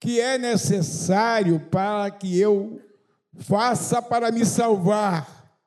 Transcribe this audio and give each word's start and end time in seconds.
que 0.00 0.20
é 0.20 0.36
necessário 0.36 1.60
para 1.70 2.10
que 2.10 2.38
eu 2.38 2.89
faça 3.38 4.00
para 4.02 4.30
me 4.30 4.44
salvar? 4.44 5.58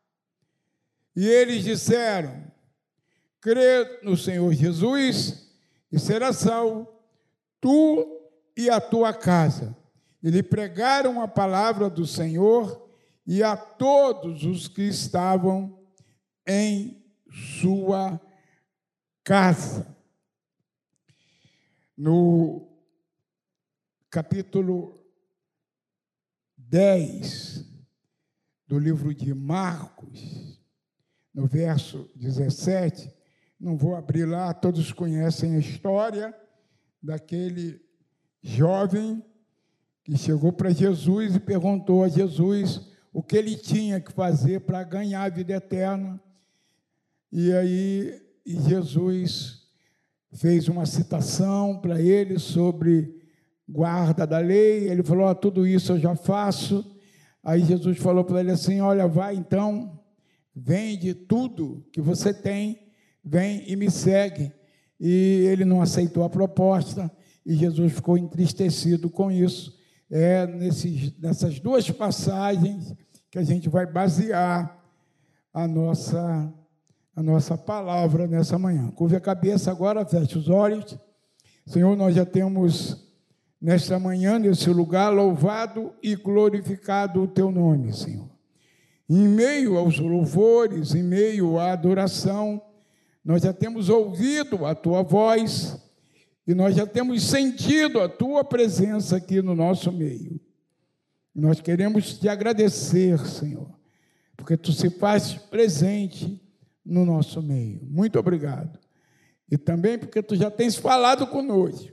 E 1.15 1.27
eles 1.27 1.63
disseram: 1.63 2.51
crê 3.39 3.99
no 4.03 4.17
Senhor 4.17 4.53
Jesus 4.53 5.49
e 5.91 5.99
será 5.99 6.33
salvo, 6.33 6.87
tu 7.61 8.21
e 8.57 8.69
a 8.69 8.81
tua 8.81 9.13
casa. 9.13 9.75
E 10.21 10.29
lhe 10.29 10.41
pregaram 10.41 11.21
a 11.21 11.27
palavra 11.27 11.89
do 11.89 12.07
Senhor 12.07 12.89
e 13.27 13.43
a 13.43 13.55
todos 13.55 14.43
os 14.43 14.67
que 14.67 14.83
estavam 14.83 15.79
em 16.47 17.03
sua 17.59 18.19
casa. 19.23 19.85
No 21.97 22.67
capítulo 24.09 25.02
10 26.73 27.65
do 28.65 28.79
livro 28.79 29.13
de 29.13 29.31
Marcos, 29.31 30.59
no 31.31 31.45
verso 31.45 32.09
17, 32.15 33.13
não 33.59 33.77
vou 33.77 33.95
abrir 33.95 34.25
lá, 34.25 34.51
todos 34.55 34.91
conhecem 34.91 35.55
a 35.55 35.59
história 35.59 36.35
daquele 36.99 37.79
jovem 38.41 39.23
que 40.03 40.17
chegou 40.17 40.51
para 40.51 40.71
Jesus 40.71 41.35
e 41.35 41.39
perguntou 41.39 42.03
a 42.03 42.09
Jesus 42.09 42.89
o 43.13 43.21
que 43.21 43.37
ele 43.37 43.55
tinha 43.55 44.01
que 44.01 44.11
fazer 44.11 44.61
para 44.61 44.83
ganhar 44.83 45.21
a 45.21 45.29
vida 45.29 45.53
eterna. 45.53 46.19
E 47.31 47.53
aí 47.53 48.19
Jesus 48.47 49.67
fez 50.31 50.67
uma 50.67 50.87
citação 50.87 51.79
para 51.79 52.01
ele 52.01 52.39
sobre 52.39 53.22
guarda 53.67 54.25
da 54.25 54.39
lei. 54.39 54.89
Ele 54.89 55.03
falou: 55.03 55.33
tudo 55.35 55.65
isso 55.65 55.93
eu 55.93 55.99
já 55.99 56.15
faço. 56.15 56.85
Aí 57.43 57.63
Jesus 57.63 57.97
falou 57.97 58.23
para 58.23 58.39
ele 58.39 58.51
assim: 58.51 58.81
Olha, 58.81 59.07
vai 59.07 59.35
então, 59.35 59.99
vende 60.55 61.13
tudo 61.13 61.85
que 61.91 62.01
você 62.01 62.33
tem, 62.33 62.79
vem 63.23 63.63
e 63.67 63.75
me 63.75 63.89
segue. 63.89 64.51
E 64.99 65.45
ele 65.51 65.65
não 65.65 65.81
aceitou 65.81 66.23
a 66.23 66.29
proposta 66.29 67.11
e 67.45 67.55
Jesus 67.55 67.93
ficou 67.93 68.17
entristecido 68.17 69.09
com 69.09 69.29
isso. 69.31 69.77
É 70.09 70.45
nesses, 70.45 71.17
nessas 71.19 71.59
duas 71.59 71.89
passagens 71.89 72.93
que 73.29 73.39
a 73.39 73.43
gente 73.43 73.67
vai 73.67 73.85
basear 73.85 74.79
a 75.53 75.67
nossa 75.67 76.53
a 77.15 77.21
nossa 77.21 77.55
palavra 77.55 78.27
nessa 78.27 78.57
manhã. 78.57 78.89
Curve 78.91 79.15
a 79.15 79.21
cabeça 79.21 79.69
agora, 79.69 80.03
feche 80.03 80.37
os 80.37 80.49
olhos. 80.49 80.97
Senhor, 81.65 81.95
nós 81.95 82.15
já 82.15 82.25
temos 82.25 83.12
nesta 83.63 83.97
manhã, 83.97 84.37
nesse 84.37 84.69
lugar, 84.69 85.09
louvado 85.09 85.93
e 86.03 86.17
glorificado 86.17 87.23
o 87.23 87.27
teu 87.29 87.49
nome, 87.49 87.93
Senhor. 87.93 88.29
Em 89.09 89.25
meio 89.25 89.77
aos 89.77 89.97
louvores, 89.97 90.93
em 90.93 91.01
meio 91.01 91.57
à 91.57 91.71
adoração, 91.71 92.61
nós 93.23 93.41
já 93.41 93.53
temos 93.53 93.87
ouvido 93.87 94.65
a 94.65 94.75
tua 94.75 95.01
voz 95.01 95.81
e 96.45 96.53
nós 96.53 96.75
já 96.75 96.85
temos 96.85 97.23
sentido 97.23 98.01
a 98.01 98.09
tua 98.09 98.43
presença 98.43 99.15
aqui 99.15 99.41
no 99.41 99.55
nosso 99.55 99.93
meio. 99.93 100.41
Nós 101.33 101.61
queremos 101.61 102.19
te 102.19 102.27
agradecer, 102.27 103.17
Senhor, 103.25 103.73
porque 104.35 104.57
tu 104.57 104.73
se 104.73 104.89
faz 104.89 105.35
presente 105.35 106.37
no 106.85 107.05
nosso 107.05 107.41
meio. 107.41 107.79
Muito 107.89 108.19
obrigado. 108.19 108.77
E 109.49 109.57
também 109.57 109.97
porque 109.97 110.21
tu 110.21 110.35
já 110.35 110.51
tens 110.51 110.75
falado 110.75 111.25
conosco. 111.27 111.92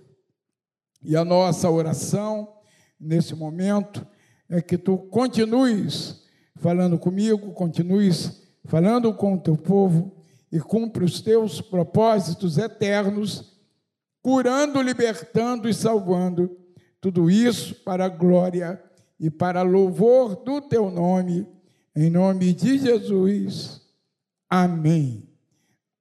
E 1.03 1.17
a 1.17 1.25
nossa 1.25 1.71
oração 1.71 2.53
nesse 2.99 3.35
momento 3.35 4.07
é 4.49 4.61
que 4.61 4.77
tu 4.77 4.99
continues 4.99 6.23
falando 6.57 6.99
comigo, 6.99 7.53
continues 7.53 8.43
falando 8.65 9.13
com 9.15 9.35
o 9.35 9.41
teu 9.41 9.57
povo 9.57 10.13
e 10.53 10.61
cumpre 10.61 11.05
os 11.05 11.21
teus 11.21 11.61
propósitos 11.61 12.59
eternos, 12.59 13.57
curando, 14.23 14.83
libertando 14.83 15.69
e 15.69 15.75
salvando. 15.75 16.57
Tudo 17.01 17.31
isso 17.31 17.75
para 17.77 18.07
a 18.07 18.09
glória 18.09 18.83
e 19.19 19.31
para 19.31 19.63
louvor 19.63 20.37
do 20.45 20.61
teu 20.61 20.91
nome, 20.91 21.47
em 21.97 22.11
nome 22.11 22.53
de 22.53 22.79
Jesus. 22.79 23.81
Amém. 24.49 25.29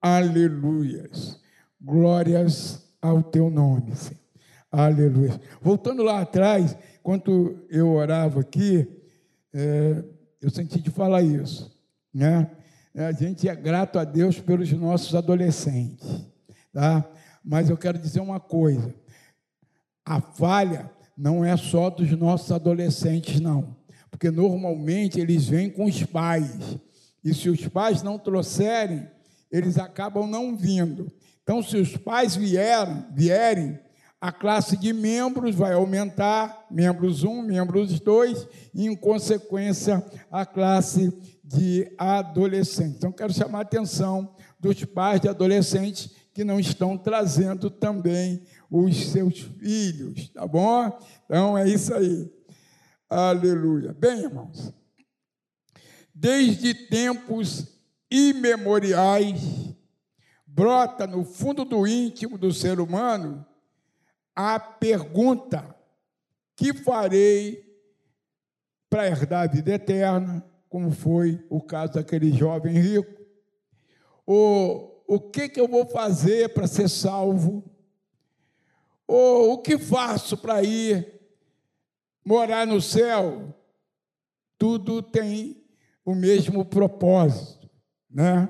Aleluias. 0.02 1.40
Glórias 1.80 2.90
ao 3.02 3.24
teu 3.24 3.50
nome, 3.50 3.96
Senhor. 3.96 4.19
Aleluia. 4.72 5.42
Voltando 5.60 6.04
lá 6.04 6.22
atrás, 6.22 6.78
enquanto 7.00 7.60
eu 7.70 7.92
orava 7.92 8.42
aqui, 8.42 8.88
é, 9.52 10.04
eu 10.40 10.50
senti 10.52 10.80
de 10.80 10.92
falar 10.92 11.24
isso. 11.24 11.76
Né? 12.14 12.50
A 12.96 13.12
gente 13.12 13.50
é 13.50 13.56
grato 13.56 13.98
a 13.98 14.04
Deus 14.04 14.40
pelos 14.40 14.72
nossos 14.74 15.16
adolescentes. 15.16 16.08
Tá? 16.72 17.04
Mas 17.44 17.70
eu 17.70 17.78
quero 17.78 17.98
dizer 17.98 18.20
uma 18.20 18.40
coisa: 18.40 18.94
a 20.06 20.22
falha 20.22 20.92
não 21.18 21.44
é 21.44 21.58
só 21.58 21.90
dos 21.90 22.12
nossos 22.12 22.52
adolescentes, 22.52 23.40
não. 23.40 23.76
Porque 24.12 24.30
normalmente 24.30 25.20
eles 25.20 25.48
vêm 25.48 25.70
com 25.70 25.86
os 25.86 26.04
pais. 26.04 26.78
E 27.24 27.34
se 27.34 27.50
os 27.50 27.68
pais 27.68 28.04
não 28.04 28.20
trouxerem, 28.20 29.08
eles 29.52 29.80
acabam 29.80 30.28
não 30.28 30.56
vindo. 30.56 31.12
Então, 31.42 31.64
se 31.64 31.76
os 31.78 31.98
pais 31.98 32.36
vierem, 32.36 33.04
vierem, 33.12 33.80
a 34.22 34.32
classe 34.34 34.76
de 34.76 34.92
membros 34.92 35.56
vai 35.56 35.74
aumentar, 35.74 36.66
membros 36.70 37.24
1, 37.24 37.42
membros 37.42 38.00
2, 38.00 38.48
e, 38.74 38.86
em 38.86 38.96
consequência, 38.96 40.06
a 40.30 40.46
classe 40.46 41.14
de 41.44 41.90
adolescentes. 41.98 42.98
Então, 42.98 43.12
quero 43.14 43.34
chamar 43.34 43.60
a 43.60 43.62
atenção 43.62 44.36
dos 44.60 44.84
pais 44.84 45.22
de 45.22 45.30
adolescentes 45.30 46.12
que 46.34 46.44
não 46.44 46.60
estão 46.60 46.98
trazendo 46.98 47.70
também 47.70 48.44
os 48.70 49.10
seus 49.10 49.40
filhos, 49.40 50.30
tá 50.30 50.46
bom? 50.46 51.00
Então, 51.26 51.58
é 51.58 51.68
isso 51.68 51.94
aí. 51.94 52.30
Aleluia. 53.10 53.94
Bem, 53.94 54.20
irmãos, 54.20 54.74
desde 56.14 56.74
tempos 56.74 57.68
imemoriais, 58.12 59.74
brota 60.46 61.08
no 61.08 61.24
fundo 61.24 61.64
do 61.64 61.88
íntimo 61.88 62.38
do 62.38 62.52
ser 62.52 62.80
humano 62.82 63.46
a 64.42 64.58
pergunta: 64.58 65.76
que 66.56 66.74
farei 66.74 67.62
para 68.90 69.06
herdar 69.06 69.44
a 69.44 69.52
vida 69.52 69.74
eterna, 69.74 70.42
como 70.70 70.92
foi 70.92 71.46
o 71.50 71.62
caso 71.62 71.96
daquele 71.96 72.32
jovem 72.32 72.74
rico? 72.80 73.22
Ou 74.26 75.04
o 75.06 75.20
que, 75.20 75.50
que 75.50 75.60
eu 75.60 75.68
vou 75.68 75.86
fazer 75.88 76.54
para 76.54 76.68
ser 76.68 76.88
salvo? 76.88 77.70
Ou 79.06 79.54
o 79.54 79.58
que 79.62 79.78
faço 79.78 80.38
para 80.38 80.64
ir 80.64 81.20
morar 82.24 82.66
no 82.66 82.82
céu? 82.82 83.54
Tudo 84.58 85.02
tem 85.02 85.66
o 86.06 86.16
mesmo 86.16 86.64
propósito, 86.64 87.70
né? 88.10 88.48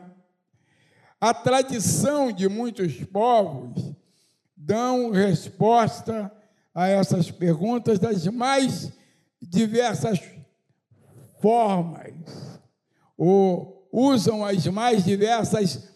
A 1.19 1.33
tradição 1.33 2.31
de 2.31 2.47
muitos 2.47 3.03
povos 3.05 3.88
dão 4.69 5.09
resposta 5.09 6.31
a 6.75 6.87
essas 6.87 7.31
perguntas 7.31 7.97
das 7.97 8.27
mais 8.27 8.93
diversas 9.41 10.21
formas, 11.41 12.13
ou 13.17 13.89
usam 13.91 14.45
as 14.45 14.67
mais 14.67 15.03
diversas 15.03 15.89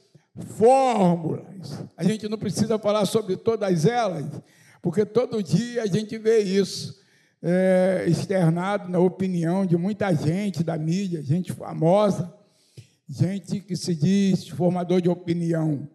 fórmulas. 0.58 1.84
A 1.96 2.04
gente 2.04 2.28
não 2.28 2.36
precisa 2.36 2.80
falar 2.80 3.06
sobre 3.06 3.38
todas 3.38 3.86
elas, 3.86 4.25
porque 4.81 5.06
todo 5.06 5.44
dia 5.44 5.84
a 5.84 5.86
gente 5.86 6.18
vê 6.18 6.40
isso 6.40 7.00
é, 7.44 8.06
externado 8.08 8.90
na 8.90 8.98
opinião 8.98 9.68
de 9.68 9.78
muita 9.78 10.12
gente 10.16 10.64
da 10.64 10.80
mídia, 10.80 11.22
gente 11.22 11.54
famosa, 11.54 12.34
gente 13.08 13.60
que 13.60 13.75
se 13.75 13.94
diz 13.94 14.48
formador 14.48 15.00
de 15.00 15.10
opinião, 15.10 15.88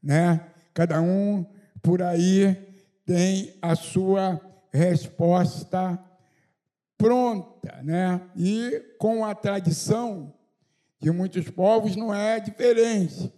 né? 0.00 0.46
Cada 0.72 1.02
um 1.02 1.44
por 1.82 2.02
aí 2.02 2.56
tem 3.04 3.54
a 3.60 3.74
sua 3.74 4.40
resposta 4.72 5.98
pronta, 6.96 7.80
né? 7.82 8.20
E 8.36 8.94
com 8.98 9.24
a 9.24 9.34
tradição 9.34 10.32
de 11.00 11.10
muitos 11.10 11.48
povos 11.50 11.96
não 11.96 12.14
é 12.14 12.38
diferente. 12.38 13.32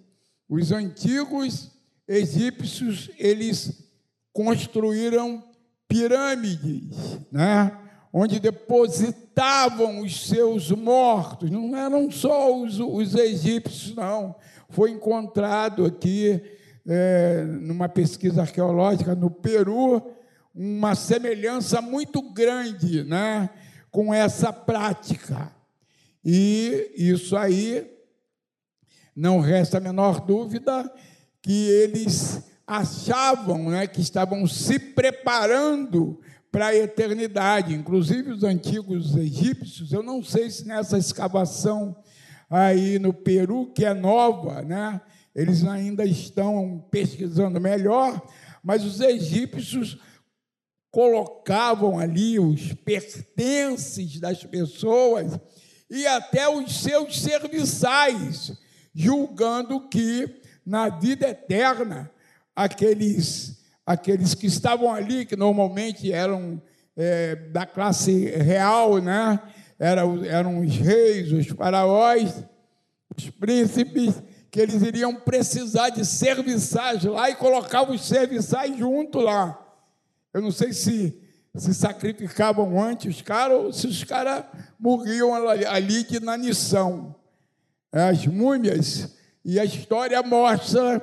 Os 0.48 0.72
antigos 0.72 1.70
egípcios, 2.06 3.10
eles 3.18 3.88
construíram 4.32 5.42
pirâmides, 5.88 7.18
né? 7.30 7.78
onde 8.12 8.38
depositavam 8.38 10.00
os 10.02 10.28
seus 10.28 10.70
mortos. 10.70 11.50
Não 11.50 11.74
eram 11.76 12.10
só 12.10 12.54
os, 12.54 12.78
os 12.78 13.14
egípcios, 13.14 13.94
não. 13.94 14.34
Foi 14.68 14.90
encontrado 14.90 15.86
aqui, 15.86 16.42
é, 16.86 17.44
numa 17.44 17.88
pesquisa 17.88 18.42
arqueológica 18.42 19.14
no 19.14 19.30
Peru, 19.30 20.02
uma 20.54 20.94
semelhança 20.94 21.80
muito 21.80 22.20
grande 22.32 23.04
né, 23.04 23.48
com 23.90 24.12
essa 24.12 24.52
prática. 24.52 25.52
E 26.24 26.92
isso 26.96 27.36
aí, 27.36 27.90
não 29.14 29.40
resta 29.40 29.78
a 29.78 29.80
menor 29.80 30.20
dúvida 30.20 30.90
que 31.40 31.68
eles 31.68 32.44
achavam 32.66 33.70
né, 33.70 33.86
que 33.86 34.00
estavam 34.00 34.46
se 34.46 34.78
preparando 34.78 36.20
para 36.50 36.68
a 36.68 36.76
eternidade. 36.76 37.74
Inclusive 37.74 38.30
os 38.30 38.44
antigos 38.44 39.16
egípcios, 39.16 39.92
eu 39.92 40.02
não 40.02 40.22
sei 40.22 40.50
se 40.50 40.66
nessa 40.66 40.98
escavação 40.98 41.96
aí 42.48 42.98
no 42.98 43.12
Peru, 43.12 43.72
que 43.74 43.84
é 43.84 43.94
nova, 43.94 44.62
né, 44.62 45.00
eles 45.34 45.64
ainda 45.64 46.04
estão 46.04 46.84
pesquisando 46.90 47.60
melhor, 47.60 48.20
mas 48.62 48.84
os 48.84 49.00
egípcios 49.00 49.98
colocavam 50.90 51.98
ali 51.98 52.38
os 52.38 52.74
pertences 52.74 54.20
das 54.20 54.44
pessoas 54.44 55.38
e 55.90 56.06
até 56.06 56.48
os 56.48 56.82
seus 56.82 57.20
serviçais, 57.20 58.52
julgando 58.94 59.88
que 59.88 60.40
na 60.64 60.88
vida 60.88 61.28
eterna 61.28 62.10
aqueles 62.54 63.60
aqueles 63.84 64.34
que 64.34 64.46
estavam 64.46 64.92
ali, 64.92 65.26
que 65.26 65.34
normalmente 65.34 66.12
eram 66.12 66.62
é, 66.96 67.34
da 67.34 67.66
classe 67.66 68.26
real, 68.26 68.98
né? 68.98 69.40
eram, 69.78 70.24
eram 70.24 70.60
os 70.60 70.76
reis, 70.76 71.32
os 71.32 71.48
faraós, 71.48 72.44
os 73.16 73.30
príncipes, 73.30 74.22
que 74.52 74.60
eles 74.60 74.82
iriam 74.82 75.16
precisar 75.16 75.88
de 75.88 76.04
serviçais 76.04 77.02
lá 77.02 77.28
e 77.28 77.34
colocavam 77.34 77.94
os 77.94 78.06
serviçais 78.06 78.78
junto 78.78 79.18
lá. 79.18 79.58
Eu 80.32 80.42
não 80.42 80.52
sei 80.52 80.72
se 80.72 81.18
se 81.54 81.74
sacrificavam 81.74 82.82
antes 82.82 83.16
os 83.16 83.22
caras 83.22 83.58
ou 83.58 83.72
se 83.72 83.86
os 83.86 84.04
caras 84.04 84.44
morriam 84.78 85.34
ali 85.34 86.02
de 86.04 86.16
inanição. 86.16 87.14
As 87.90 88.26
múmias, 88.26 89.14
e 89.44 89.60
a 89.60 89.64
história 89.64 90.22
mostra 90.22 91.02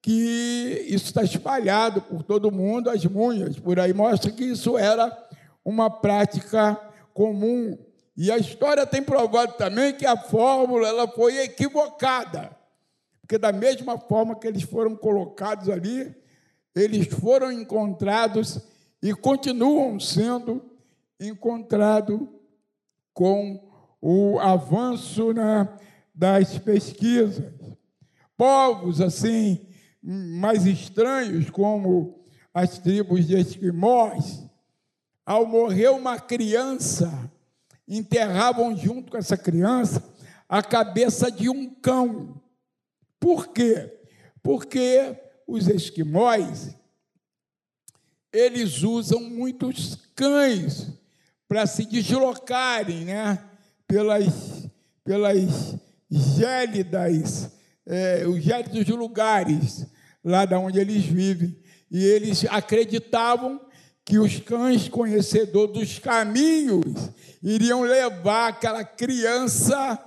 que 0.00 0.86
isso 0.88 1.06
está 1.06 1.22
espalhado 1.22 2.00
por 2.02 2.22
todo 2.22 2.52
mundo, 2.52 2.88
as 2.88 3.04
múmias 3.04 3.58
por 3.58 3.80
aí 3.80 3.92
mostra 3.92 4.30
que 4.30 4.44
isso 4.44 4.78
era 4.78 5.16
uma 5.64 5.90
prática 5.90 6.78
comum. 7.12 7.76
E 8.16 8.30
a 8.30 8.38
história 8.38 8.86
tem 8.86 9.02
provado 9.02 9.54
também 9.54 9.92
que 9.92 10.06
a 10.06 10.16
fórmula 10.16 10.86
ela 10.86 11.08
foi 11.08 11.38
equivocada, 11.38 12.56
porque 13.30 13.38
da 13.38 13.52
mesma 13.52 13.96
forma 13.96 14.34
que 14.34 14.48
eles 14.48 14.64
foram 14.64 14.96
colocados 14.96 15.68
ali, 15.68 16.12
eles 16.74 17.06
foram 17.06 17.52
encontrados 17.52 18.58
e 19.00 19.14
continuam 19.14 20.00
sendo 20.00 20.60
encontrados 21.20 22.20
com 23.14 23.70
o 24.02 24.36
avanço 24.40 25.32
né, 25.32 25.68
das 26.12 26.58
pesquisas. 26.58 27.54
Povos 28.36 29.00
assim 29.00 29.64
mais 30.02 30.66
estranhos, 30.66 31.48
como 31.50 32.24
as 32.52 32.78
tribos 32.78 33.28
de 33.28 33.38
Esquimós, 33.38 34.42
ao 35.24 35.46
morrer 35.46 35.90
uma 35.90 36.18
criança, 36.18 37.30
enterravam 37.86 38.76
junto 38.76 39.12
com 39.12 39.18
essa 39.18 39.36
criança 39.36 40.02
a 40.48 40.64
cabeça 40.64 41.30
de 41.30 41.48
um 41.48 41.72
cão. 41.72 42.40
Por 43.20 43.48
quê? 43.48 43.92
Porque 44.42 45.16
os 45.46 45.68
esquimós 45.68 46.74
eles 48.32 48.82
usam 48.82 49.20
muitos 49.20 49.96
cães 50.14 50.92
para 51.48 51.66
se 51.66 51.84
deslocarem 51.84 53.04
né, 53.04 53.44
pelas, 53.86 54.68
pelas 55.04 55.74
gélidas, 56.08 57.50
é, 57.86 58.24
os 58.26 58.42
gélidos 58.42 58.86
lugares 58.88 59.86
lá 60.24 60.44
da 60.44 60.58
onde 60.58 60.78
eles 60.78 61.04
vivem. 61.04 61.56
E 61.90 62.04
eles 62.04 62.44
acreditavam 62.48 63.60
que 64.04 64.18
os 64.18 64.38
cães 64.38 64.88
conhecedores 64.88 65.72
dos 65.72 65.98
caminhos 65.98 66.84
iriam 67.42 67.82
levar 67.82 68.48
aquela 68.48 68.84
criança 68.84 69.98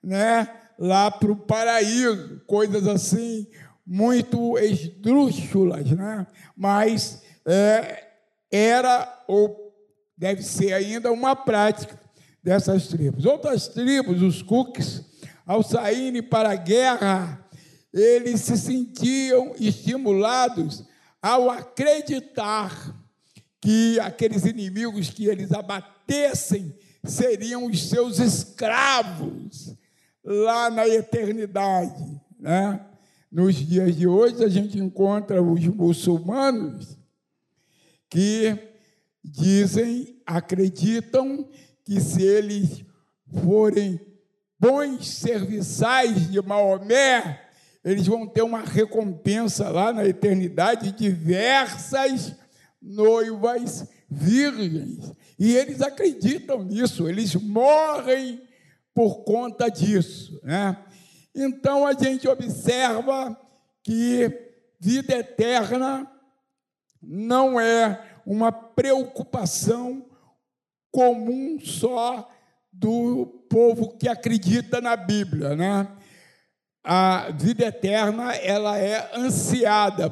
né, 0.00 0.48
lá 0.78 1.10
para 1.10 1.30
o 1.30 1.36
paraíso, 1.36 2.40
coisas 2.46 2.86
assim 2.86 3.46
muito 3.86 4.58
esdrúxulas, 4.58 5.90
né? 5.90 6.26
mas 6.56 7.22
é, 7.44 8.04
era 8.50 9.24
ou 9.26 9.72
deve 10.16 10.42
ser 10.42 10.72
ainda 10.72 11.10
uma 11.10 11.34
prática 11.34 11.98
dessas 12.42 12.88
tribos. 12.88 13.24
Outras 13.24 13.68
tribos, 13.68 14.22
os 14.22 14.42
Cooks, 14.42 15.02
ao 15.46 15.62
saírem 15.62 16.22
para 16.22 16.50
a 16.50 16.56
guerra, 16.56 17.44
eles 17.92 18.40
se 18.40 18.56
sentiam 18.56 19.54
estimulados 19.58 20.84
ao 21.20 21.50
acreditar 21.50 22.96
que 23.60 23.98
aqueles 24.00 24.44
inimigos 24.44 25.10
que 25.10 25.26
eles 25.26 25.52
abatessem 25.52 26.74
seriam 27.04 27.66
os 27.66 27.88
seus 27.88 28.18
escravos 28.18 29.76
lá 30.24 30.70
na 30.70 30.86
eternidade. 30.88 32.20
Né? 32.38 32.80
Nos 33.30 33.56
dias 33.56 33.96
de 33.96 34.06
hoje, 34.06 34.44
a 34.44 34.48
gente 34.48 34.78
encontra 34.78 35.42
os 35.42 35.66
muçulmanos 35.66 36.98
que 38.08 38.58
dizem, 39.24 40.20
acreditam 40.26 41.48
que 41.84 42.00
se 42.00 42.22
eles 42.22 42.84
forem 43.42 44.00
bons 44.58 45.08
serviçais 45.08 46.30
de 46.30 46.40
Maomé, 46.40 47.40
eles 47.84 48.06
vão 48.06 48.26
ter 48.26 48.42
uma 48.42 48.60
recompensa 48.60 49.68
lá 49.70 49.92
na 49.92 50.04
eternidade, 50.04 50.92
diversas 50.92 52.34
noivas 52.80 53.88
virgens. 54.08 55.12
E 55.38 55.56
eles 55.56 55.80
acreditam 55.80 56.62
nisso, 56.62 57.08
eles 57.08 57.34
morrem 57.34 58.40
por 58.94 59.24
conta 59.24 59.68
disso. 59.68 60.40
Né? 60.42 60.76
Então 61.34 61.86
a 61.86 61.92
gente 61.92 62.28
observa 62.28 63.38
que 63.82 64.30
vida 64.78 65.14
eterna 65.14 66.10
não 67.02 67.60
é 67.60 68.20
uma 68.24 68.52
preocupação 68.52 70.06
comum 70.90 71.58
só 71.60 72.30
do 72.72 73.26
povo 73.48 73.96
que 73.96 74.08
acredita 74.08 74.80
na 74.80 74.96
Bíblia, 74.96 75.56
né? 75.56 75.88
A 76.84 77.30
vida 77.30 77.64
eterna, 77.64 78.34
ela 78.34 78.76
é 78.78 79.10
ansiada 79.14 80.10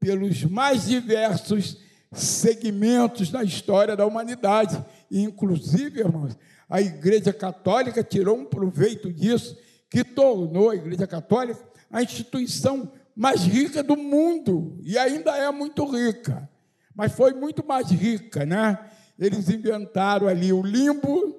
pelos 0.00 0.44
mais 0.44 0.86
diversos 0.86 1.78
segmentos 2.12 3.30
da 3.30 3.44
história 3.44 3.94
da 3.94 4.06
humanidade, 4.06 4.84
inclusive, 5.10 6.00
irmãos, 6.00 6.36
a 6.68 6.80
Igreja 6.80 7.32
Católica 7.32 8.02
tirou 8.02 8.36
um 8.36 8.44
proveito 8.44 9.12
disso, 9.12 9.56
que 9.90 10.04
tornou 10.04 10.70
a 10.70 10.76
Igreja 10.76 11.06
Católica 11.06 11.66
a 11.90 12.02
instituição 12.02 12.92
mais 13.16 13.42
rica 13.42 13.82
do 13.82 13.96
mundo, 13.96 14.78
e 14.82 14.98
ainda 14.98 15.36
é 15.36 15.50
muito 15.50 15.84
rica, 15.84 16.48
mas 16.94 17.12
foi 17.12 17.32
muito 17.32 17.66
mais 17.66 17.90
rica, 17.90 18.44
né? 18.44 18.78
eles 19.18 19.48
inventaram 19.48 20.28
ali 20.28 20.52
o 20.52 20.62
limbo. 20.62 21.36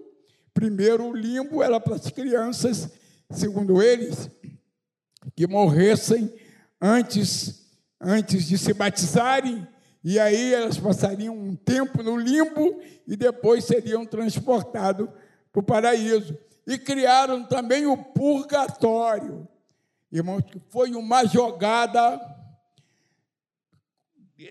Primeiro, 0.53 1.05
o 1.05 1.15
limbo 1.15 1.63
era 1.63 1.79
para 1.79 1.95
as 1.95 2.11
crianças, 2.11 2.91
segundo 3.31 3.81
eles, 3.81 4.29
que 5.35 5.47
morressem 5.47 6.33
antes, 6.81 7.65
antes 8.01 8.45
de 8.45 8.57
se 8.57 8.73
batizarem, 8.73 9.65
e 10.03 10.17
aí 10.19 10.53
elas 10.53 10.77
passariam 10.77 11.37
um 11.37 11.55
tempo 11.55 12.01
no 12.01 12.17
limbo 12.17 12.81
e 13.05 13.17
depois 13.17 13.65
seriam 13.65 14.05
transportados 14.05 15.09
para 15.51 15.59
o 15.59 15.63
paraíso. 15.63 16.37
E 16.65 16.77
criaram 16.77 17.43
também 17.43 17.85
o 17.85 17.97
purgatório. 17.97 19.47
Irmãos, 20.11 20.43
que 20.43 20.59
foi 20.69 20.95
uma 20.95 21.25
jogada 21.25 22.19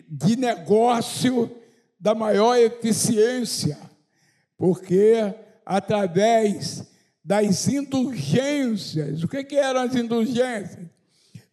de 0.06 0.36
negócio 0.36 1.50
da 1.98 2.14
maior 2.14 2.56
eficiência, 2.56 3.78
porque 4.56 5.34
através 5.64 6.86
das 7.24 7.68
indulgências, 7.68 9.22
o 9.22 9.28
que, 9.28 9.42
que 9.44 9.56
eram 9.56 9.80
as 9.80 9.94
indulgências? 9.94 10.86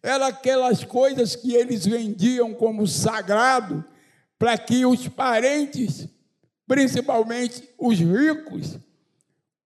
Eram 0.06 0.26
aquelas 0.26 0.84
coisas 0.84 1.34
que 1.34 1.52
eles 1.52 1.84
vendiam 1.84 2.54
como 2.54 2.86
sagrado 2.86 3.84
para 4.38 4.56
que 4.56 4.86
os 4.86 5.08
parentes, 5.08 6.08
principalmente 6.64 7.68
os 7.76 7.98
ricos, 7.98 8.78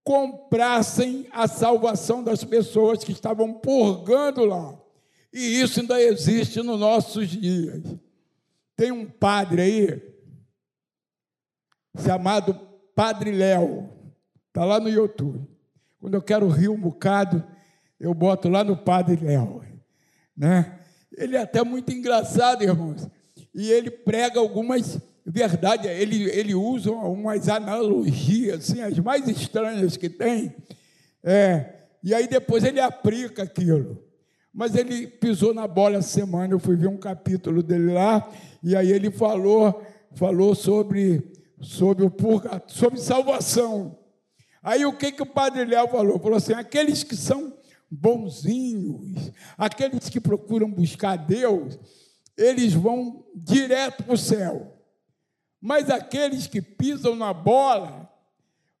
comprassem 0.03 1.27
a 1.31 1.47
salvação 1.47 2.23
das 2.23 2.43
pessoas 2.43 3.03
que 3.03 3.11
estavam 3.11 3.53
purgando 3.53 4.43
lá. 4.43 4.75
E 5.31 5.61
isso 5.61 5.79
ainda 5.79 6.01
existe 6.01 6.59
nos 6.63 6.79
nossos 6.79 7.29
dias. 7.29 7.83
Tem 8.75 8.91
um 8.91 9.05
padre 9.05 9.61
aí, 9.61 10.15
chamado 12.03 12.55
Padre 12.95 13.31
Léo, 13.31 13.91
está 14.47 14.65
lá 14.65 14.79
no 14.79 14.89
YouTube. 14.89 15.47
Quando 15.99 16.15
eu 16.15 16.21
quero 16.23 16.47
rir 16.47 16.69
um 16.69 16.81
bocado, 16.81 17.43
eu 17.99 18.11
boto 18.11 18.49
lá 18.49 18.63
no 18.63 18.75
Padre 18.75 19.23
Léo. 19.23 19.70
Né? 20.41 20.79
Ele 21.15 21.35
é 21.35 21.41
até 21.41 21.63
muito 21.63 21.91
engraçado, 21.91 22.63
irmãos. 22.63 23.07
E 23.53 23.69
ele 23.69 23.91
prega 23.91 24.39
algumas 24.39 24.99
verdades, 25.23 25.85
ele, 25.85 26.23
ele 26.31 26.55
usa 26.55 26.91
umas 26.91 27.47
analogias, 27.47 28.71
assim, 28.71 28.81
as 28.81 28.97
mais 28.97 29.27
estranhas 29.27 29.95
que 29.95 30.09
tem. 30.09 30.55
É, 31.23 31.75
e 32.03 32.11
aí 32.11 32.27
depois 32.27 32.63
ele 32.63 32.79
aplica 32.79 33.43
aquilo. 33.43 34.03
Mas 34.51 34.75
ele 34.75 35.05
pisou 35.05 35.53
na 35.53 35.67
bola 35.67 35.97
essa 35.97 36.09
semana, 36.09 36.55
eu 36.55 36.59
fui 36.59 36.75
ver 36.75 36.87
um 36.87 36.97
capítulo 36.97 37.61
dele 37.61 37.93
lá, 37.93 38.27
e 38.63 38.75
aí 38.75 38.91
ele 38.91 39.11
falou, 39.11 39.79
falou 40.15 40.55
sobre 40.55 41.31
sobre 41.61 42.03
o 42.03 42.09
purgatório, 42.09 42.65
sobre 42.67 42.99
salvação. 42.99 43.95
Aí 44.63 44.83
o 44.87 44.97
que, 44.97 45.11
que 45.11 45.21
o 45.21 45.27
padre 45.27 45.65
Léo 45.65 45.87
falou? 45.87 46.19
Falou 46.19 46.37
assim: 46.37 46.53
aqueles 46.53 47.03
que 47.03 47.15
são 47.15 47.53
bonzinhos, 47.91 49.31
aqueles 49.57 50.09
que 50.09 50.21
procuram 50.21 50.71
buscar 50.71 51.17
Deus, 51.17 51.77
eles 52.37 52.73
vão 52.73 53.25
direto 53.35 54.03
para 54.03 54.13
o 54.13 54.17
céu. 54.17 54.77
Mas 55.59 55.89
aqueles 55.89 56.47
que 56.47 56.61
pisam 56.61 57.15
na 57.15 57.33
bola, 57.33 58.09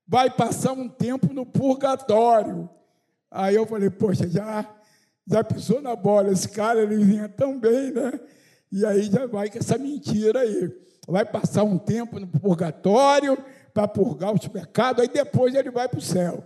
vai 0.07 0.29
passar 0.29 0.71
um 0.71 0.87
tempo 0.89 1.33
no 1.33 1.45
purgatório. 1.45 2.69
Aí 3.29 3.55
eu 3.55 3.65
falei, 3.65 3.89
poxa, 3.89 4.27
já, 4.27 4.67
já 5.27 5.43
pisou 5.43 5.81
na 5.81 5.95
bola, 5.95 6.31
esse 6.31 6.49
cara 6.49 6.81
ele 6.81 7.03
vinha 7.03 7.29
tão 7.29 7.59
bem, 7.59 7.91
né? 7.91 8.19
E 8.71 8.85
aí 8.85 9.03
já 9.03 9.27
vai 9.27 9.49
com 9.49 9.59
essa 9.59 9.77
mentira 9.77 10.39
aí 10.39 10.71
vai 11.07 11.25
passar 11.25 11.63
um 11.63 11.77
tempo 11.77 12.19
no 12.19 12.27
purgatório 12.27 13.37
para 13.73 13.87
purgar 13.87 14.33
os 14.33 14.47
pecados, 14.47 15.01
aí 15.01 15.07
depois 15.07 15.55
ele 15.55 15.71
vai 15.71 15.87
para 15.87 15.99
o 15.99 16.01
céu. 16.01 16.43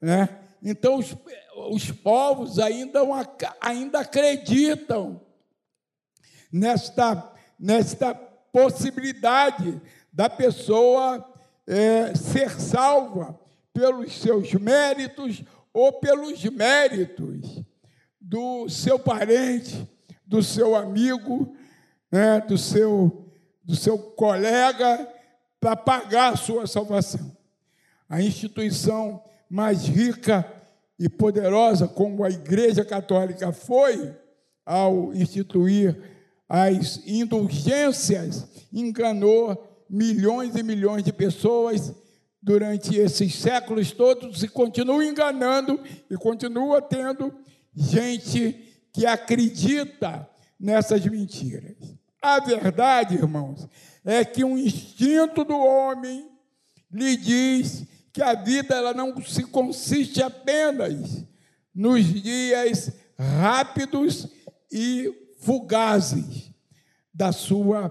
Né? 0.00 0.28
Então, 0.62 0.98
os, 0.98 1.16
os 1.70 1.90
povos 1.90 2.58
ainda, 2.58 3.00
ainda 3.60 4.00
acreditam 4.00 5.20
nesta, 6.52 7.32
nesta 7.58 8.14
possibilidade 8.14 9.80
da 10.12 10.28
pessoa 10.28 11.26
é, 11.66 12.14
ser 12.14 12.60
salva 12.60 13.38
pelos 13.72 14.20
seus 14.20 14.52
méritos 14.54 15.42
ou 15.72 15.92
pelos 15.94 16.44
méritos 16.44 17.62
do 18.20 18.68
seu 18.68 18.98
parente, 18.98 19.88
do 20.26 20.42
seu 20.42 20.74
amigo, 20.74 21.56
né, 22.10 22.40
do 22.40 22.58
seu 22.58 23.30
do 23.70 23.76
seu 23.76 23.96
colega 23.96 25.08
para 25.60 25.76
pagar 25.76 26.32
a 26.32 26.36
sua 26.36 26.66
salvação. 26.66 27.36
A 28.08 28.20
instituição 28.20 29.22
mais 29.50 29.84
rica 29.84 30.46
e 30.98 31.08
poderosa, 31.08 31.88
como 31.88 32.22
a 32.22 32.30
Igreja 32.30 32.84
Católica 32.84 33.52
foi, 33.52 34.14
ao 34.64 35.12
instituir 35.12 35.98
as 36.48 37.00
indulgências, 37.06 38.46
enganou 38.72 39.84
milhões 39.88 40.54
e 40.54 40.62
milhões 40.62 41.02
de 41.02 41.12
pessoas 41.12 41.92
durante 42.40 42.94
esses 42.96 43.34
séculos 43.34 43.90
todos 43.92 44.42
e 44.42 44.48
continua 44.48 45.04
enganando 45.04 45.80
e 46.08 46.16
continua 46.16 46.80
tendo 46.80 47.34
gente 47.74 48.52
que 48.92 49.04
acredita 49.06 50.28
nessas 50.58 51.04
mentiras. 51.06 51.76
A 52.22 52.38
verdade, 52.38 53.14
irmãos, 53.14 53.68
é 54.04 54.24
que 54.24 54.44
um 54.44 54.56
instinto 54.56 55.44
do 55.44 55.56
homem 55.58 56.28
lhe 56.90 57.16
diz 57.16 57.86
que 58.12 58.22
a 58.22 58.34
vida 58.34 58.74
ela 58.74 58.92
não 58.92 59.22
se 59.22 59.44
consiste 59.44 60.22
apenas 60.22 61.24
nos 61.74 62.04
dias 62.04 62.92
rápidos 63.18 64.28
e 64.70 65.12
fugazes 65.40 66.52
da 67.12 67.32
sua 67.32 67.90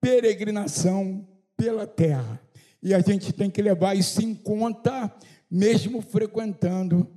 peregrinação 0.00 1.26
pela 1.56 1.86
terra. 1.86 2.40
E 2.82 2.92
a 2.92 3.00
gente 3.00 3.32
tem 3.32 3.50
que 3.50 3.62
levar 3.62 3.96
isso 3.96 4.22
em 4.22 4.34
conta, 4.34 5.12
mesmo 5.50 6.02
frequentando 6.02 7.10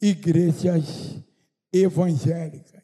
igrejas 0.00 1.16
evangélicas, 1.72 2.82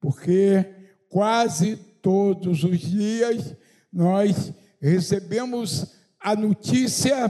porque 0.00 0.64
quase 1.08 1.76
todos 2.00 2.64
os 2.64 2.78
dias 2.78 3.54
nós 3.92 4.52
recebemos 4.80 5.94
a 6.18 6.34
notícia 6.34 7.28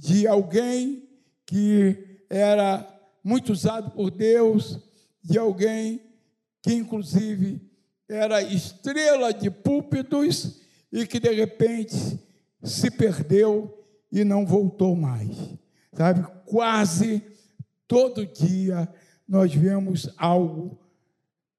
de 0.00 0.26
alguém 0.26 1.06
que 1.44 2.24
era 2.30 2.88
muito 3.22 3.52
usado 3.52 3.90
por 3.90 4.10
Deus, 4.10 4.78
de 5.22 5.38
alguém 5.38 6.00
que, 6.62 6.72
inclusive, 6.72 7.60
era 8.08 8.40
estrela 8.42 9.30
de 9.30 9.50
púlpitos 9.50 10.58
e 10.90 11.06
que, 11.06 11.20
de 11.20 11.30
repente, 11.30 12.18
se 12.62 12.90
perdeu 12.90 13.84
e 14.10 14.24
não 14.24 14.46
voltou 14.46 14.96
mais. 14.96 15.36
Sabe, 15.92 16.26
quase 16.46 17.22
todo 17.86 18.24
dia 18.24 18.88
nós 19.28 19.54
vemos 19.54 20.08
algo 20.16 20.80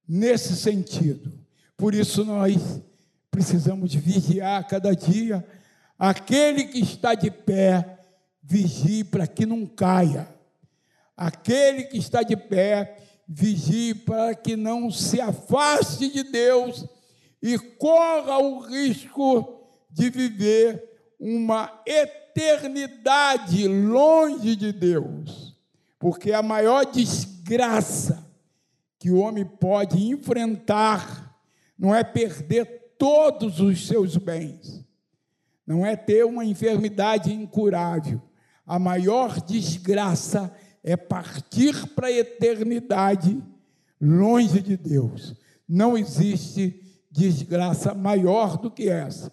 nesse 0.07 0.55
sentido. 0.55 1.31
Por 1.77 1.93
isso 1.93 2.25
nós 2.25 2.81
precisamos 3.29 3.93
vigiar 3.93 4.67
cada 4.67 4.95
dia. 4.95 5.45
Aquele 5.97 6.63
que 6.63 6.79
está 6.79 7.13
de 7.13 7.29
pé, 7.29 7.90
vigie 8.51 9.05
para 9.05 9.25
que 9.25 9.45
não 9.45 9.65
caia. 9.65 10.27
Aquele 11.15 11.85
que 11.85 11.97
está 11.97 12.21
de 12.21 12.35
pé, 12.35 12.97
vigie 13.25 13.95
para 13.95 14.35
que 14.35 14.57
não 14.57 14.91
se 14.91 15.21
afaste 15.21 16.11
de 16.11 16.23
Deus 16.23 16.85
e 17.41 17.57
corra 17.57 18.39
o 18.39 18.59
risco 18.59 19.69
de 19.89 20.09
viver 20.09 20.83
uma 21.17 21.81
eternidade 21.85 23.67
longe 23.67 24.55
de 24.57 24.73
Deus. 24.73 25.55
Porque 25.97 26.33
a 26.33 26.43
maior 26.43 26.85
desgraça 26.85 28.27
que 28.99 29.09
o 29.09 29.19
homem 29.19 29.45
pode 29.45 30.03
enfrentar 30.03 31.39
não 31.77 31.95
é 31.95 32.03
perder 32.03 32.95
todos 32.97 33.59
os 33.59 33.87
seus 33.87 34.17
bens, 34.17 34.85
não 35.65 35.85
é 35.85 35.95
ter 35.95 36.25
uma 36.25 36.43
enfermidade 36.43 37.33
incurável. 37.33 38.21
A 38.65 38.79
maior 38.79 39.41
desgraça 39.41 40.53
é 40.83 40.95
partir 40.95 41.87
para 41.89 42.07
a 42.07 42.11
eternidade 42.11 43.41
longe 43.99 44.61
de 44.61 44.77
Deus. 44.77 45.35
Não 45.67 45.97
existe 45.97 46.81
desgraça 47.11 47.93
maior 47.93 48.57
do 48.57 48.71
que 48.71 48.89
essa. 48.89 49.31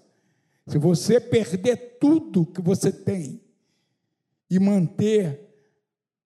Se 0.67 0.77
você 0.77 1.19
perder 1.19 1.99
tudo 1.99 2.45
que 2.45 2.61
você 2.61 2.93
tem 2.93 3.41
e 4.51 4.59
manter 4.59 5.49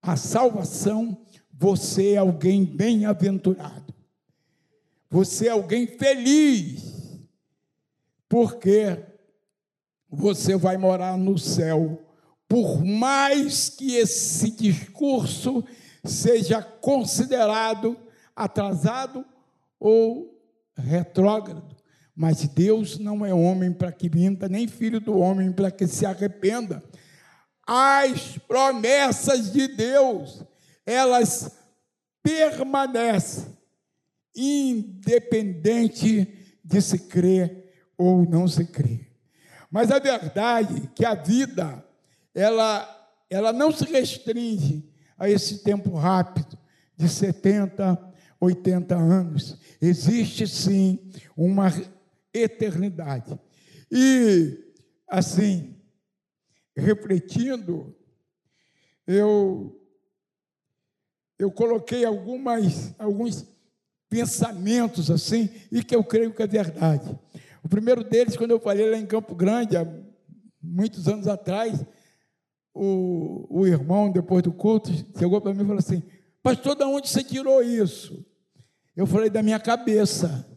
a 0.03 0.17
salvação, 0.17 1.25
você 1.53 2.15
é 2.15 2.17
alguém 2.17 2.65
bem-aventurado. 2.65 3.95
Você 5.09 5.47
é 5.47 5.51
alguém 5.51 5.87
feliz, 5.87 7.21
porque 8.29 8.99
você 10.11 10.57
vai 10.57 10.77
morar 10.77 11.17
no 11.17 11.39
céu. 11.39 12.03
Por 12.53 12.85
mais 12.85 13.71
que 13.71 13.97
esse 13.97 14.51
discurso 14.51 15.65
seja 16.05 16.61
considerado 16.61 17.97
atrasado 18.37 19.25
ou 19.81 20.39
retrógrado, 20.77 21.75
mas 22.15 22.47
Deus 22.47 22.99
não 22.99 23.25
é 23.25 23.33
homem 23.33 23.73
para 23.73 23.91
que 23.91 24.11
minta, 24.15 24.51
nem 24.51 24.69
filho 24.69 25.01
do 25.01 25.17
homem 25.17 25.51
para 25.51 25.71
que 25.71 25.87
se 25.87 26.05
arrependa. 26.05 26.85
As 27.67 28.37
promessas 28.47 29.51
de 29.51 29.67
Deus, 29.69 30.45
elas 30.85 31.57
permanecem, 32.23 33.47
independente 34.37 36.29
de 36.63 36.83
se 36.83 36.99
crer 36.99 37.89
ou 37.97 38.29
não 38.29 38.47
se 38.47 38.67
crer. 38.67 39.11
Mas 39.71 39.91
a 39.91 39.99
verdade 39.99 40.83
é 40.85 40.89
que 40.95 41.03
a 41.03 41.15
vida, 41.15 41.83
ela, 42.35 43.11
ela 43.29 43.53
não 43.53 43.73
se 43.73 43.85
restringe 43.85 44.89
a 45.19 45.29
esse 45.29 45.63
tempo 45.63 45.95
rápido 45.95 46.59
de 46.97 47.09
70, 47.09 48.13
80 48.41 48.95
anos. 48.97 49.59
Existe 49.81 50.47
sim 50.47 50.99
uma 51.37 51.73
eternidade. 52.33 53.39
E, 53.91 54.59
assim, 55.09 55.77
refletindo, 56.77 57.95
eu, 59.07 59.79
eu 61.39 61.51
coloquei 61.51 62.05
algumas, 62.05 62.95
alguns 62.99 63.47
pensamentos 64.09 65.11
assim, 65.11 65.49
e 65.71 65.83
que 65.83 65.95
eu 65.95 66.05
creio 66.05 66.35
que 66.35 66.43
é 66.43 66.47
verdade. 66.47 67.19
O 67.63 67.69
primeiro 67.69 68.03
deles, 68.03 68.37
quando 68.37 68.51
eu 68.51 68.61
falei 68.61 68.91
lá 68.91 68.97
em 68.97 69.07
Campo 69.07 69.35
Grande, 69.35 69.77
há 69.77 69.87
muitos 70.61 71.09
anos 71.09 71.29
atrás, 71.29 71.85
o, 72.75 73.47
o 73.49 73.67
irmão, 73.67 74.11
depois 74.11 74.43
do 74.43 74.53
culto, 74.53 74.91
chegou 75.19 75.41
para 75.41 75.53
mim 75.53 75.63
e 75.63 75.67
falou 75.67 75.79
assim: 75.79 76.03
Pastor, 76.43 76.75
de 76.75 76.85
onde 76.85 77.09
você 77.09 77.23
tirou 77.23 77.63
isso? 77.63 78.25
Eu 78.97 79.07
falei: 79.07 79.31
Da 79.31 79.43
minha 79.43 79.61
cabeça. 79.61 80.49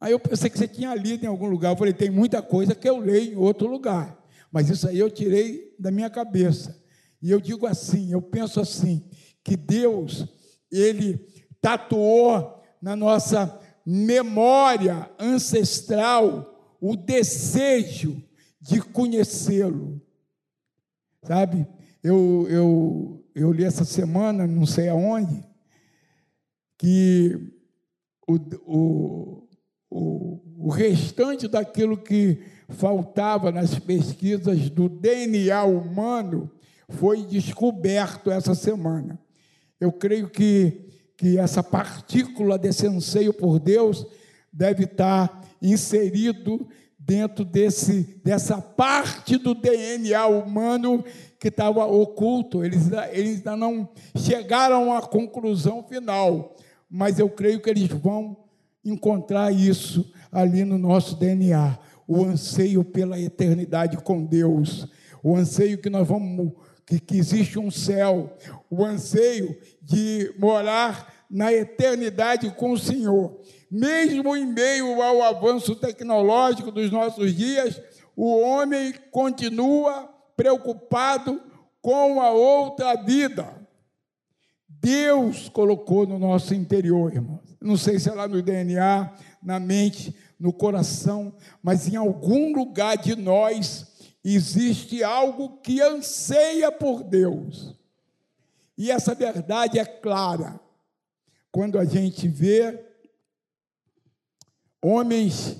Aí 0.00 0.12
eu 0.12 0.20
pensei 0.20 0.48
que 0.48 0.58
você 0.58 0.68
tinha 0.68 0.94
lido 0.94 1.24
em 1.24 1.28
algum 1.28 1.48
lugar. 1.48 1.72
Eu 1.72 1.76
falei: 1.76 1.92
Tem 1.92 2.10
muita 2.10 2.42
coisa 2.42 2.74
que 2.74 2.88
eu 2.88 2.98
leio 2.98 3.32
em 3.32 3.36
outro 3.36 3.68
lugar. 3.68 4.18
Mas 4.50 4.70
isso 4.70 4.88
aí 4.88 4.98
eu 4.98 5.10
tirei 5.10 5.74
da 5.78 5.90
minha 5.90 6.10
cabeça. 6.10 6.80
E 7.20 7.30
eu 7.30 7.40
digo 7.40 7.66
assim: 7.66 8.12
eu 8.12 8.22
penso 8.22 8.60
assim, 8.60 9.04
que 9.42 9.56
Deus, 9.56 10.26
Ele 10.70 11.18
tatuou 11.60 12.62
na 12.80 12.94
nossa 12.94 13.58
memória 13.84 15.10
ancestral 15.18 16.76
o 16.80 16.94
desejo 16.94 18.22
de 18.60 18.80
conhecê-lo. 18.80 20.00
Sabe? 21.24 21.66
Eu, 22.02 22.46
eu, 22.48 23.24
eu 23.34 23.52
li 23.52 23.64
essa 23.64 23.84
semana, 23.84 24.46
não 24.46 24.66
sei 24.66 24.88
aonde, 24.88 25.44
que 26.78 27.36
o, 28.26 28.36
o, 28.64 29.48
o, 29.90 30.66
o 30.66 30.70
restante 30.70 31.48
daquilo 31.48 31.96
que 31.96 32.40
faltava 32.68 33.50
nas 33.50 33.78
pesquisas 33.78 34.70
do 34.70 34.88
DNA 34.88 35.64
humano 35.64 36.50
foi 36.88 37.24
descoberto 37.24 38.30
essa 38.30 38.54
semana. 38.54 39.18
Eu 39.80 39.92
creio 39.92 40.28
que 40.28 40.88
que 41.18 41.36
essa 41.36 41.64
partícula 41.64 42.56
desse 42.56 42.86
anseio 42.86 43.34
por 43.34 43.58
Deus 43.58 44.06
deve 44.52 44.84
estar 44.84 45.44
inserido 45.60 46.66
dentro 47.08 47.42
desse, 47.42 48.20
dessa 48.22 48.60
parte 48.60 49.38
do 49.38 49.54
DNA 49.54 50.26
humano 50.26 51.02
que 51.40 51.48
estava 51.48 51.86
oculto. 51.86 52.62
Eles, 52.62 52.90
eles 53.10 53.38
ainda 53.38 53.56
não 53.56 53.88
chegaram 54.14 54.92
à 54.92 55.00
conclusão 55.00 55.82
final, 55.82 56.54
mas 56.90 57.18
eu 57.18 57.30
creio 57.30 57.60
que 57.62 57.70
eles 57.70 57.88
vão 57.88 58.36
encontrar 58.84 59.50
isso 59.50 60.12
ali 60.30 60.66
no 60.66 60.76
nosso 60.76 61.16
DNA 61.16 61.78
o 62.06 62.24
anseio 62.24 62.84
pela 62.84 63.18
eternidade 63.18 63.96
com 63.98 64.24
Deus, 64.24 64.86
o 65.22 65.34
anseio 65.34 65.78
que 65.78 65.90
nós 65.90 66.06
vamos 66.06 66.52
que, 66.86 66.98
que 66.98 67.18
existe 67.18 67.58
um 67.58 67.70
céu, 67.70 68.34
o 68.70 68.82
anseio 68.82 69.56
de 69.82 70.34
morar 70.38 71.26
na 71.30 71.52
eternidade 71.52 72.50
com 72.50 72.72
o 72.72 72.78
Senhor. 72.78 73.38
Mesmo 73.70 74.34
em 74.36 74.46
meio 74.46 75.02
ao 75.02 75.22
avanço 75.22 75.76
tecnológico 75.76 76.70
dos 76.70 76.90
nossos 76.90 77.34
dias, 77.34 77.80
o 78.16 78.40
homem 78.40 78.94
continua 79.10 80.08
preocupado 80.36 81.40
com 81.82 82.20
a 82.20 82.30
outra 82.30 82.94
vida. 82.94 83.54
Deus 84.68 85.48
colocou 85.48 86.06
no 86.06 86.18
nosso 86.18 86.54
interior, 86.54 87.12
irmãos. 87.12 87.56
Não 87.60 87.76
sei 87.76 87.98
se 87.98 88.08
é 88.08 88.14
lá 88.14 88.28
no 88.28 88.40
DNA, 88.40 89.12
na 89.42 89.58
mente, 89.58 90.14
no 90.38 90.52
coração, 90.52 91.34
mas 91.62 91.88
em 91.88 91.96
algum 91.96 92.54
lugar 92.54 92.96
de 92.96 93.16
nós 93.16 93.86
existe 94.24 95.02
algo 95.02 95.58
que 95.58 95.80
anseia 95.80 96.70
por 96.70 97.02
Deus. 97.02 97.74
E 98.76 98.90
essa 98.90 99.14
verdade 99.14 99.78
é 99.78 99.84
clara 99.84 100.60
quando 101.50 101.78
a 101.78 101.84
gente 101.84 102.28
vê 102.28 102.87
homens 104.82 105.56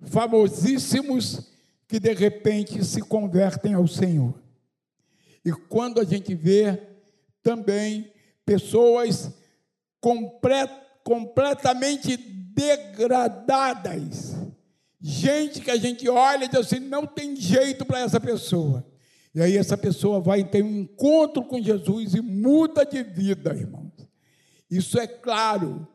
famosíssimos 0.00 1.52
que 1.86 2.00
de 2.00 2.12
repente 2.12 2.84
se 2.84 3.00
convertem 3.00 3.74
ao 3.74 3.86
Senhor. 3.86 4.34
E 5.44 5.52
quando 5.52 6.00
a 6.00 6.04
gente 6.04 6.34
vê 6.34 6.80
também 7.42 8.12
pessoas 8.44 9.30
complet, 10.00 10.70
completamente 11.04 12.16
degradadas, 12.16 14.34
Gente 15.04 15.60
que 15.60 15.70
a 15.70 15.76
gente 15.76 16.08
olha 16.08 16.44
e 16.44 16.48
diz 16.48 16.60
assim: 16.60 16.78
não 16.78 17.04
tem 17.04 17.34
jeito 17.34 17.84
para 17.84 17.98
essa 17.98 18.20
pessoa. 18.20 18.86
E 19.34 19.42
aí 19.42 19.56
essa 19.56 19.76
pessoa 19.76 20.20
vai 20.20 20.44
ter 20.44 20.62
um 20.62 20.82
encontro 20.82 21.42
com 21.42 21.60
Jesus 21.60 22.14
e 22.14 22.20
muda 22.20 22.86
de 22.86 23.02
vida, 23.02 23.52
irmãos. 23.52 23.90
Isso 24.70 25.00
é 25.00 25.08
claro. 25.08 25.88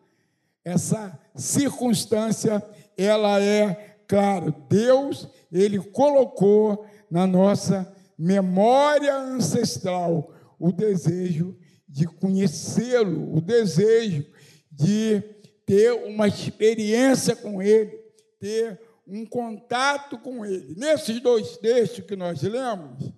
Essa 0.67 1.17
circunstância, 1.33 2.61
ela 2.97 3.41
é 3.41 3.95
claro. 4.05 4.53
Deus, 4.67 5.25
ele 5.49 5.79
colocou 5.79 6.85
na 7.09 7.25
nossa 7.25 7.89
memória 8.17 9.15
ancestral 9.15 10.29
o 10.59 10.73
desejo 10.73 11.57
de 11.87 12.05
conhecê-lo, 12.05 13.33
o 13.33 13.39
desejo 13.39 14.25
de 14.69 15.21
ter 15.65 15.93
uma 15.93 16.27
experiência 16.27 17.33
com 17.33 17.61
ele, 17.61 17.97
ter 18.37 18.77
um 19.07 19.25
contato 19.25 20.17
com 20.17 20.45
ele. 20.45 20.75
Nesses 20.75 21.21
dois 21.21 21.55
textos 21.55 22.03
que 22.03 22.17
nós 22.17 22.41
lemos, 22.41 23.13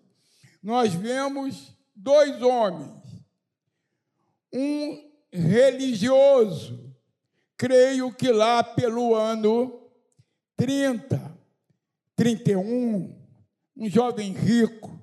nós 0.62 0.94
vemos 0.94 1.76
dois 1.96 2.44
homens. 2.44 3.02
Um 4.54 5.10
religioso, 5.34 6.89
creio 7.60 8.10
que 8.14 8.32
lá 8.32 8.64
pelo 8.64 9.14
ano 9.14 9.82
30, 10.56 11.38
31, 12.16 13.14
um 13.76 13.90
jovem 13.90 14.32
rico, 14.32 14.98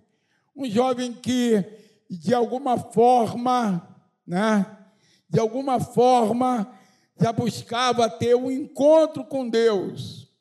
um 0.57 0.65
jovem 0.65 1.13
que 1.13 1.63
de 2.09 2.33
alguma 2.33 2.79
forma, 2.79 3.87
né, 4.27 4.65
de 5.29 5.39
alguma 5.39 5.79
forma 5.79 6.73
já 7.21 7.31
buscava 7.31 8.09
ter 8.09 8.35
um 8.35 8.51
encontro 8.51 9.23
com 9.23 9.47
Deus. 9.47 10.33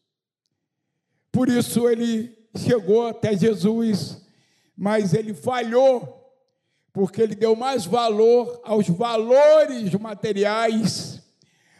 Por 1.33 1.49
isso 1.49 1.89
ele 1.89 2.33
chegou 2.55 3.07
até 3.07 3.35
Jesus, 3.35 4.25
mas 4.73 5.13
ele 5.13 5.33
falhou, 5.33 6.33
porque 6.93 7.21
ele 7.21 7.35
deu 7.35 7.57
mais 7.57 7.85
valor 7.85 8.61
aos 8.63 8.87
valores 8.87 9.93
materiais 9.95 11.14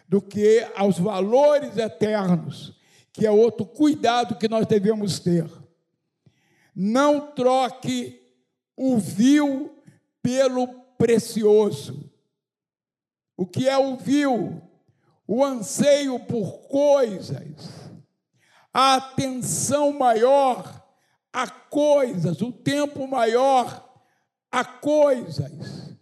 do 0.08 0.22
que 0.22 0.66
aos 0.76 1.00
valores 1.00 1.78
eternos, 1.78 2.74
que 3.12 3.26
é 3.26 3.32
outro 3.32 3.66
cuidado 3.66 4.38
que 4.38 4.48
nós 4.48 4.66
devemos 4.66 5.20
ter. 5.20 5.50
Não 6.76 7.32
troque 7.32 8.22
o 8.76 8.98
vil 8.98 9.82
pelo 10.22 10.68
precioso. 10.98 12.12
O 13.38 13.46
que 13.46 13.68
é 13.68 13.78
o 13.78 13.96
vil? 13.98 14.62
O 15.28 15.44
anseio 15.44 16.20
por 16.20 16.68
coisas 16.68 17.86
a 18.78 18.96
atenção 18.96 19.94
maior 19.94 20.84
a 21.32 21.48
coisas, 21.48 22.42
o 22.42 22.52
tempo 22.52 23.08
maior 23.08 23.90
a 24.52 24.66
coisas. 24.66 25.96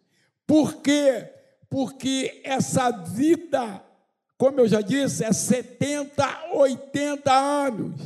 Por 0.48 0.82
quê? 0.82 1.32
Porque 1.70 2.42
essa 2.44 2.90
vida, 2.90 3.84
como 4.38 4.60
eu 4.60 4.68
já 4.68 4.82
disse, 4.82 5.24
é 5.24 5.32
70, 5.32 6.52
80 6.54 7.32
anos. 7.32 8.02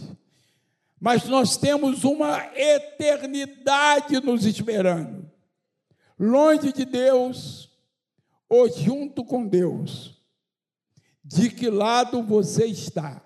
mas 1.00 1.26
nós 1.26 1.58
temos 1.58 2.04
uma 2.04 2.44
eternidade 2.56 4.20
nos 4.20 4.46
esperando. 4.46 5.30
Longe 6.20 6.74
de 6.74 6.86
Deus 6.86 7.70
ou 8.50 8.70
junto 8.70 9.24
com 9.24 9.48
Deus. 9.48 10.18
De 11.24 11.50
que 11.50 11.70
lado 11.70 12.24
você 12.24 12.66
está? 12.66 13.22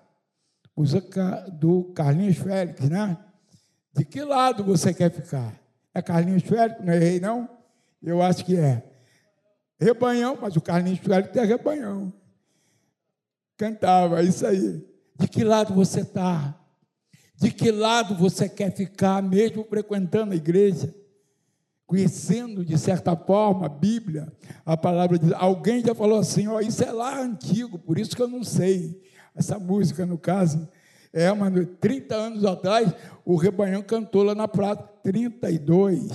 Do 1.52 1.84
Carlinhos 1.94 2.36
Félix, 2.38 2.88
né? 2.88 3.16
De 3.94 4.04
que 4.04 4.22
lado 4.22 4.64
você 4.64 4.92
quer 4.92 5.10
ficar? 5.10 5.54
É 5.94 6.02
Carlinhos 6.02 6.42
Félix? 6.42 6.84
Não 6.84 6.92
errei, 6.92 7.20
não? 7.20 7.48
Eu 8.02 8.20
acho 8.20 8.44
que 8.44 8.56
é. 8.56 8.82
Rebanhão, 9.78 10.36
mas 10.40 10.56
o 10.56 10.60
Carlinhos 10.60 10.98
Félix 10.98 11.36
é 11.36 11.44
rebanhão. 11.44 12.12
Cantava, 13.56 14.20
é 14.20 14.24
isso 14.24 14.46
aí. 14.46 14.84
De 15.18 15.28
que 15.28 15.44
lado 15.44 15.74
você 15.74 16.00
está? 16.00 16.58
De 17.36 17.50
que 17.50 17.70
lado 17.70 18.14
você 18.14 18.48
quer 18.48 18.74
ficar, 18.74 19.22
mesmo 19.22 19.64
frequentando 19.64 20.32
a 20.32 20.36
igreja? 20.36 20.94
Conhecendo, 21.86 22.64
de 22.64 22.78
certa 22.78 23.16
forma, 23.16 23.66
a 23.66 23.68
Bíblia, 23.68 24.32
a 24.64 24.76
palavra 24.76 25.18
de 25.18 25.34
Alguém 25.34 25.84
já 25.84 25.94
falou 25.94 26.18
assim: 26.18 26.46
ó, 26.46 26.60
isso 26.60 26.82
é 26.82 26.90
lá 26.90 27.20
antigo, 27.20 27.78
por 27.78 27.98
isso 27.98 28.16
que 28.16 28.22
eu 28.22 28.28
não 28.28 28.42
sei. 28.42 29.00
Essa 29.34 29.58
música, 29.58 30.06
no 30.06 30.16
caso, 30.16 30.68
é 31.12 31.30
uma. 31.30 31.50
30 31.50 32.14
anos 32.14 32.44
atrás, 32.44 32.92
o 33.24 33.36
Rebanhão 33.36 33.82
cantou 33.82 34.22
lá 34.22 34.34
na 34.34 34.48
praça, 34.48 34.82
32. 35.02 36.10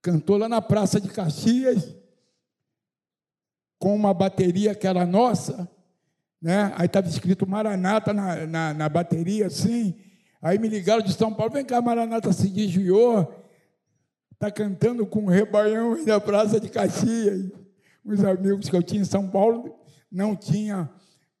Cantou 0.00 0.36
lá 0.36 0.48
na 0.48 0.62
Praça 0.62 1.00
de 1.00 1.08
Caxias, 1.08 1.94
com 3.78 3.94
uma 3.94 4.12
bateria 4.12 4.74
que 4.74 4.86
era 4.86 5.06
nossa, 5.06 5.68
né? 6.40 6.72
Aí 6.76 6.86
estava 6.86 7.08
escrito 7.08 7.48
Maranata 7.48 8.12
na, 8.12 8.46
na, 8.46 8.74
na, 8.74 8.88
bateria, 8.88 9.46
assim. 9.46 9.94
Aí 10.40 10.58
me 10.58 10.68
ligaram 10.68 11.02
de 11.02 11.12
São 11.12 11.32
Paulo, 11.32 11.52
vem 11.52 11.64
cá, 11.64 11.80
Maranata 11.80 12.32
se 12.32 12.48
desviou, 12.48 13.32
está 14.32 14.50
cantando 14.50 15.04
com 15.06 15.24
o 15.24 15.28
rebanhão 15.28 15.94
aí 15.94 16.04
na 16.04 16.20
Praça 16.20 16.60
de 16.60 16.68
Caxias. 16.68 17.50
Os 18.04 18.24
amigos 18.24 18.68
que 18.68 18.76
eu 18.76 18.82
tinha 18.82 19.02
em 19.02 19.04
São 19.04 19.28
Paulo 19.28 19.78
não 20.10 20.34
tinha 20.34 20.90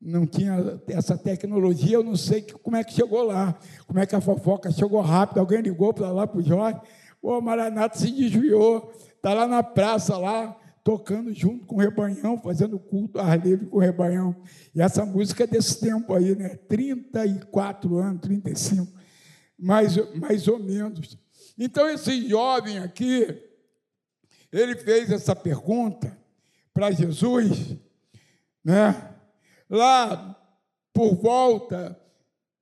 não 0.00 0.24
tinha 0.24 0.80
essa 0.86 1.18
tecnologia, 1.18 1.96
eu 1.96 2.04
não 2.04 2.14
sei 2.14 2.42
como 2.62 2.76
é 2.76 2.84
que 2.84 2.92
chegou 2.92 3.24
lá, 3.24 3.58
como 3.84 3.98
é 3.98 4.06
que 4.06 4.14
a 4.14 4.20
fofoca 4.20 4.70
chegou 4.70 5.00
rápido, 5.00 5.38
alguém 5.38 5.60
ligou 5.60 5.92
para 5.92 6.12
lá 6.12 6.24
para 6.24 6.38
o 6.38 6.42
Jorge, 6.42 6.80
o 7.20 7.40
Maranata 7.40 7.98
se 7.98 8.12
desviou, 8.12 8.92
está 9.16 9.34
lá 9.34 9.46
na 9.48 9.60
praça 9.60 10.16
lá, 10.16 10.56
tocando 10.88 11.30
junto 11.34 11.66
com 11.66 11.76
o 11.76 11.80
rebanhão, 11.80 12.40
fazendo 12.40 12.78
culto 12.78 13.18
ar 13.18 13.38
livre 13.38 13.66
com 13.66 13.76
o 13.76 13.80
rebanhão. 13.80 14.34
E 14.74 14.80
essa 14.80 15.04
música 15.04 15.44
é 15.44 15.46
desse 15.46 15.78
tempo 15.78 16.14
aí, 16.14 16.34
né? 16.34 16.56
34 16.66 17.98
anos, 17.98 18.22
35, 18.22 18.90
mais, 19.58 19.96
mais 20.14 20.48
ou 20.48 20.58
menos. 20.58 21.18
Então, 21.58 21.86
esse 21.90 22.26
jovem 22.26 22.78
aqui, 22.78 23.38
ele 24.50 24.76
fez 24.76 25.12
essa 25.12 25.36
pergunta 25.36 26.16
para 26.72 26.90
Jesus, 26.90 27.76
né? 28.64 29.14
Lá 29.68 30.40
por 30.94 31.16
volta 31.16 32.00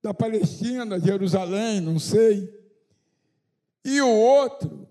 da 0.03 0.13
Palestina, 0.13 0.99
Jerusalém, 0.99 1.79
não 1.79 1.97
sei. 1.97 2.53
E 3.85 4.01
o 4.01 4.09
outro 4.09 4.85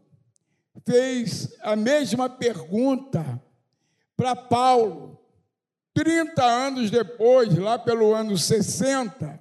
fez 0.86 1.52
a 1.62 1.74
mesma 1.74 2.30
pergunta 2.30 3.42
para 4.16 4.36
Paulo, 4.36 5.20
30 5.92 6.42
anos 6.44 6.90
depois, 6.90 7.54
lá 7.58 7.76
pelo 7.78 8.14
ano 8.14 8.38
60, 8.38 9.38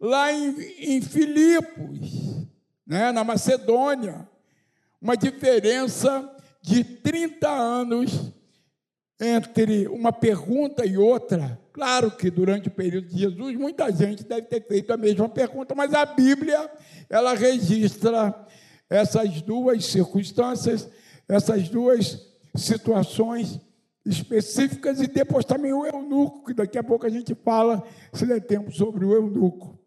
lá 0.00 0.32
em, 0.32 0.96
em 0.96 1.00
Filipos, 1.00 2.46
né, 2.84 3.12
na 3.12 3.22
Macedônia, 3.22 4.28
uma 5.00 5.16
diferença 5.16 6.28
de 6.60 6.82
30 6.82 7.48
anos 7.48 8.32
entre 9.20 9.86
uma 9.86 10.12
pergunta 10.12 10.84
e 10.84 10.98
outra. 10.98 11.60
Claro 11.72 12.10
que 12.10 12.30
durante 12.30 12.68
o 12.68 12.72
período 12.72 13.08
de 13.08 13.18
Jesus, 13.18 13.56
muita 13.56 13.92
gente 13.92 14.24
deve 14.24 14.42
ter 14.42 14.66
feito 14.66 14.92
a 14.92 14.96
mesma 14.96 15.28
pergunta, 15.28 15.74
mas 15.74 15.94
a 15.94 16.04
Bíblia, 16.04 16.70
ela 17.08 17.34
registra 17.34 18.34
essas 18.88 19.42
duas 19.42 19.84
circunstâncias, 19.84 20.88
essas 21.28 21.68
duas 21.68 22.20
situações 22.54 23.60
específicas 24.04 25.00
e 25.00 25.06
depois 25.06 25.44
também 25.44 25.72
o 25.72 25.86
eunuco, 25.86 26.44
que 26.44 26.54
daqui 26.54 26.78
a 26.78 26.84
pouco 26.84 27.06
a 27.06 27.10
gente 27.10 27.34
fala, 27.34 27.82
se 28.12 28.26
der 28.26 28.40
tempo, 28.40 28.70
sobre 28.70 29.04
o 29.04 29.14
eunuco. 29.14 29.78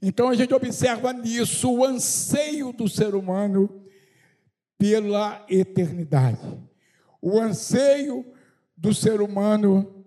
Então 0.00 0.28
a 0.28 0.34
gente 0.34 0.54
observa 0.54 1.12
nisso 1.12 1.70
o 1.70 1.84
anseio 1.84 2.72
do 2.72 2.88
ser 2.88 3.14
humano 3.14 3.84
pela 4.78 5.44
eternidade. 5.48 6.40
O 7.20 7.38
anseio 7.40 8.24
do 8.76 8.94
ser 8.94 9.20
humano 9.20 10.04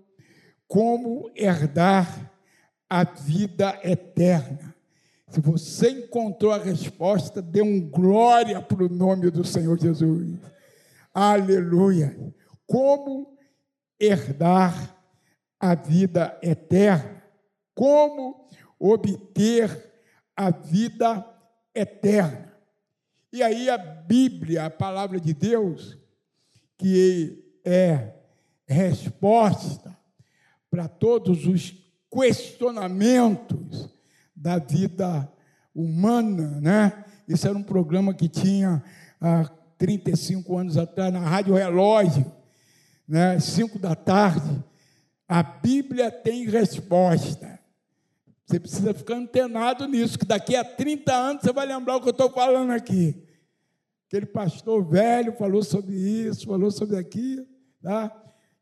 como 0.68 1.32
herdar 1.36 2.32
a 2.90 3.04
vida 3.04 3.80
eterna. 3.84 4.76
Se 5.30 5.40
você 5.42 5.92
encontrou 5.92 6.52
a 6.52 6.58
resposta, 6.58 7.40
dê 7.42 7.62
um 7.62 7.80
glória 7.88 8.60
para 8.62 8.84
o 8.84 8.90
nome 8.90 9.30
do 9.30 9.46
Senhor 9.46 9.80
Jesus. 9.80 10.40
Aleluia. 11.14 12.18
Como 12.66 13.38
herdar 14.00 14.98
a 15.60 15.76
vida 15.76 16.38
eterna? 16.42 17.24
Como 17.76 18.48
obter 18.80 19.92
a 20.36 20.50
vida 20.50 21.24
eterna? 21.76 22.52
E 23.32 23.44
aí 23.44 23.70
a 23.70 23.78
Bíblia, 23.78 24.66
a 24.66 24.70
palavra 24.72 25.20
de 25.20 25.34
Deus, 25.36 25.96
que 26.76 27.46
é 27.64 28.16
resposta 28.68 29.96
para 30.72 30.88
todos 30.88 31.46
os 31.46 31.76
questionamentos 32.12 33.99
da 34.40 34.58
vida 34.58 35.30
humana, 35.76 36.60
né? 36.62 37.04
Isso 37.28 37.46
era 37.48 37.58
um 37.58 37.64
programa 37.64 38.14
que 38.14 38.30
tinha 38.30 38.82
há 39.20 39.50
35 39.78 40.58
anos 40.58 40.78
atrás 40.78 41.12
na 41.12 41.20
Rádio 41.20 41.54
Relógio, 41.54 42.26
né? 43.08 43.38
5 43.40 43.78
da 43.78 43.96
tarde. 43.96 44.64
A 45.28 45.44
Bíblia 45.44 46.10
tem 46.10 46.46
resposta. 46.48 47.60
Você 48.46 48.60
precisa 48.60 48.94
ficar 48.94 49.16
antenado 49.16 49.88
nisso, 49.88 50.18
que 50.18 50.26
daqui 50.26 50.56
a 50.56 50.64
30 50.64 51.14
anos 51.14 51.44
você 51.44 51.52
vai 51.52 51.68
lembrar 51.68 51.98
o 51.98 52.02
que 52.02 52.08
eu 52.08 52.12
estou 52.12 52.32
falando 52.32 52.72
aqui. 52.72 53.28
Aquele 54.08 54.26
pastor 54.26 54.84
velho 54.84 55.34
falou 55.34 55.62
sobre 55.62 55.94
isso, 55.94 56.48
falou 56.48 56.72
sobre 56.72 56.98
aquilo. 56.98 57.46
Tá? 57.84 58.12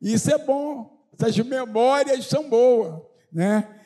Isso 0.01 0.29
é 0.29 0.37
bom, 0.37 1.07
essas 1.13 1.37
memórias 1.37 2.25
são 2.25 2.49
boas. 2.49 3.01
Né? 3.31 3.76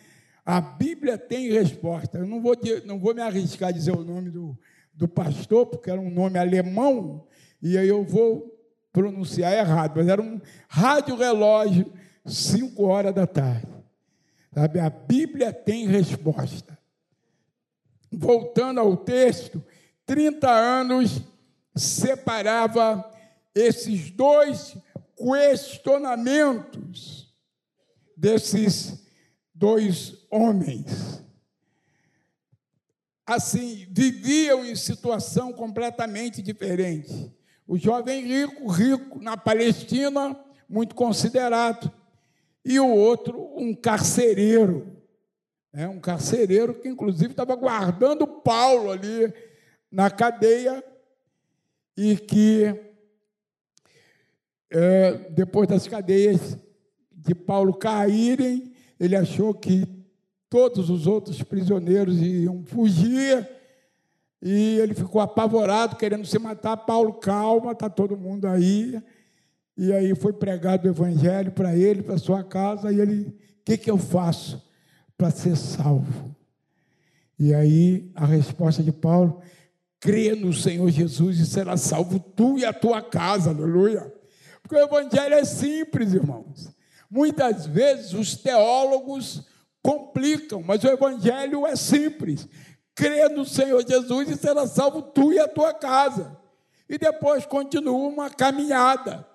A 0.51 0.59
Bíblia 0.59 1.17
tem 1.17 1.49
resposta. 1.49 2.17
Eu 2.17 2.27
não 2.27 2.41
vou, 2.41 2.57
não 2.83 2.99
vou 2.99 3.15
me 3.15 3.21
arriscar 3.21 3.69
a 3.69 3.71
dizer 3.71 3.95
o 3.95 4.03
nome 4.03 4.29
do, 4.29 4.59
do 4.93 5.07
pastor, 5.07 5.65
porque 5.65 5.89
era 5.89 6.01
um 6.01 6.09
nome 6.09 6.37
alemão, 6.37 7.25
e 7.61 7.77
aí 7.77 7.87
eu 7.87 8.03
vou 8.03 8.53
pronunciar 8.91 9.53
errado, 9.53 9.93
mas 9.95 10.09
era 10.09 10.21
um 10.21 10.41
rádio 10.67 11.15
relógio, 11.15 11.93
5 12.25 12.83
horas 12.83 13.15
da 13.15 13.25
tarde. 13.25 13.65
Sabe? 14.53 14.81
A 14.81 14.89
Bíblia 14.89 15.53
tem 15.53 15.87
resposta. 15.87 16.77
Voltando 18.11 18.81
ao 18.81 18.97
texto, 18.97 19.63
30 20.05 20.51
anos 20.51 21.21
separava 21.73 23.09
esses 23.55 24.11
dois 24.11 24.75
questionamentos 25.15 27.33
desses 28.17 29.01
dois 29.55 30.19
homens. 30.31 31.21
Assim, 33.25 33.85
viviam 33.91 34.65
em 34.65 34.75
situação 34.75 35.53
completamente 35.53 36.41
diferente. 36.41 37.31
O 37.67 37.77
jovem 37.77 38.25
rico, 38.25 38.67
rico 38.67 39.21
na 39.21 39.37
Palestina, 39.37 40.37
muito 40.67 40.95
considerado, 40.95 41.91
e 42.63 42.79
o 42.79 42.89
outro, 42.89 43.51
um 43.55 43.75
carcereiro. 43.75 44.97
É, 45.73 45.87
um 45.87 45.99
carcereiro 45.99 46.73
que, 46.73 46.89
inclusive, 46.89 47.31
estava 47.31 47.55
guardando 47.55 48.27
Paulo 48.27 48.91
ali 48.91 49.33
na 49.89 50.09
cadeia 50.09 50.83
e 51.95 52.17
que, 52.17 52.75
é, 54.69 55.29
depois 55.29 55.67
das 55.69 55.87
cadeias 55.87 56.57
de 57.09 57.33
Paulo 57.33 57.73
caírem, 57.73 58.73
ele 58.99 59.15
achou 59.15 59.53
que 59.53 60.00
todos 60.51 60.89
os 60.89 61.07
outros 61.07 61.41
prisioneiros 61.41 62.21
iam 62.21 62.61
fugir 62.65 63.49
e 64.41 64.77
ele 64.79 64.93
ficou 64.93 65.21
apavorado, 65.21 65.95
querendo 65.95 66.27
se 66.27 66.37
matar. 66.37 66.75
Paulo, 66.75 67.13
calma, 67.13 67.71
está 67.71 67.89
todo 67.89 68.17
mundo 68.17 68.45
aí. 68.45 69.01
E 69.77 69.93
aí 69.93 70.13
foi 70.13 70.33
pregado 70.33 70.85
o 70.85 70.91
evangelho 70.91 71.53
para 71.53 71.73
ele, 71.73 72.03
para 72.03 72.17
sua 72.17 72.43
casa, 72.43 72.91
e 72.91 72.99
ele, 72.99 73.29
o 73.29 73.63
que, 73.63 73.77
que 73.77 73.89
eu 73.89 73.97
faço 73.97 74.61
para 75.17 75.31
ser 75.31 75.55
salvo? 75.55 76.35
E 77.39 77.53
aí 77.53 78.11
a 78.13 78.25
resposta 78.25 78.83
de 78.83 78.91
Paulo: 78.91 79.41
crê 80.01 80.35
no 80.35 80.51
Senhor 80.51 80.89
Jesus 80.89 81.39
e 81.39 81.45
será 81.45 81.77
salvo 81.77 82.19
tu 82.19 82.59
e 82.59 82.65
a 82.65 82.73
tua 82.73 83.01
casa, 83.01 83.51
aleluia. 83.51 84.13
Porque 84.61 84.75
o 84.75 84.83
evangelho 84.83 85.33
é 85.33 85.45
simples, 85.45 86.13
irmãos. 86.13 86.75
Muitas 87.09 87.65
vezes 87.65 88.11
os 88.11 88.35
teólogos 88.35 89.49
complicam, 89.81 90.61
mas 90.61 90.83
o 90.83 90.87
evangelho 90.87 91.65
é 91.65 91.75
simples. 91.75 92.47
Crê 92.93 93.29
no 93.29 93.45
Senhor 93.45 93.85
Jesus 93.87 94.29
e 94.29 94.37
será 94.37 94.67
salvo 94.67 95.01
tu 95.01 95.31
e 95.33 95.39
a 95.39 95.47
tua 95.47 95.73
casa. 95.73 96.37
E 96.89 96.97
depois 96.97 97.45
continua 97.45 98.09
uma 98.09 98.29
caminhada. 98.29 99.27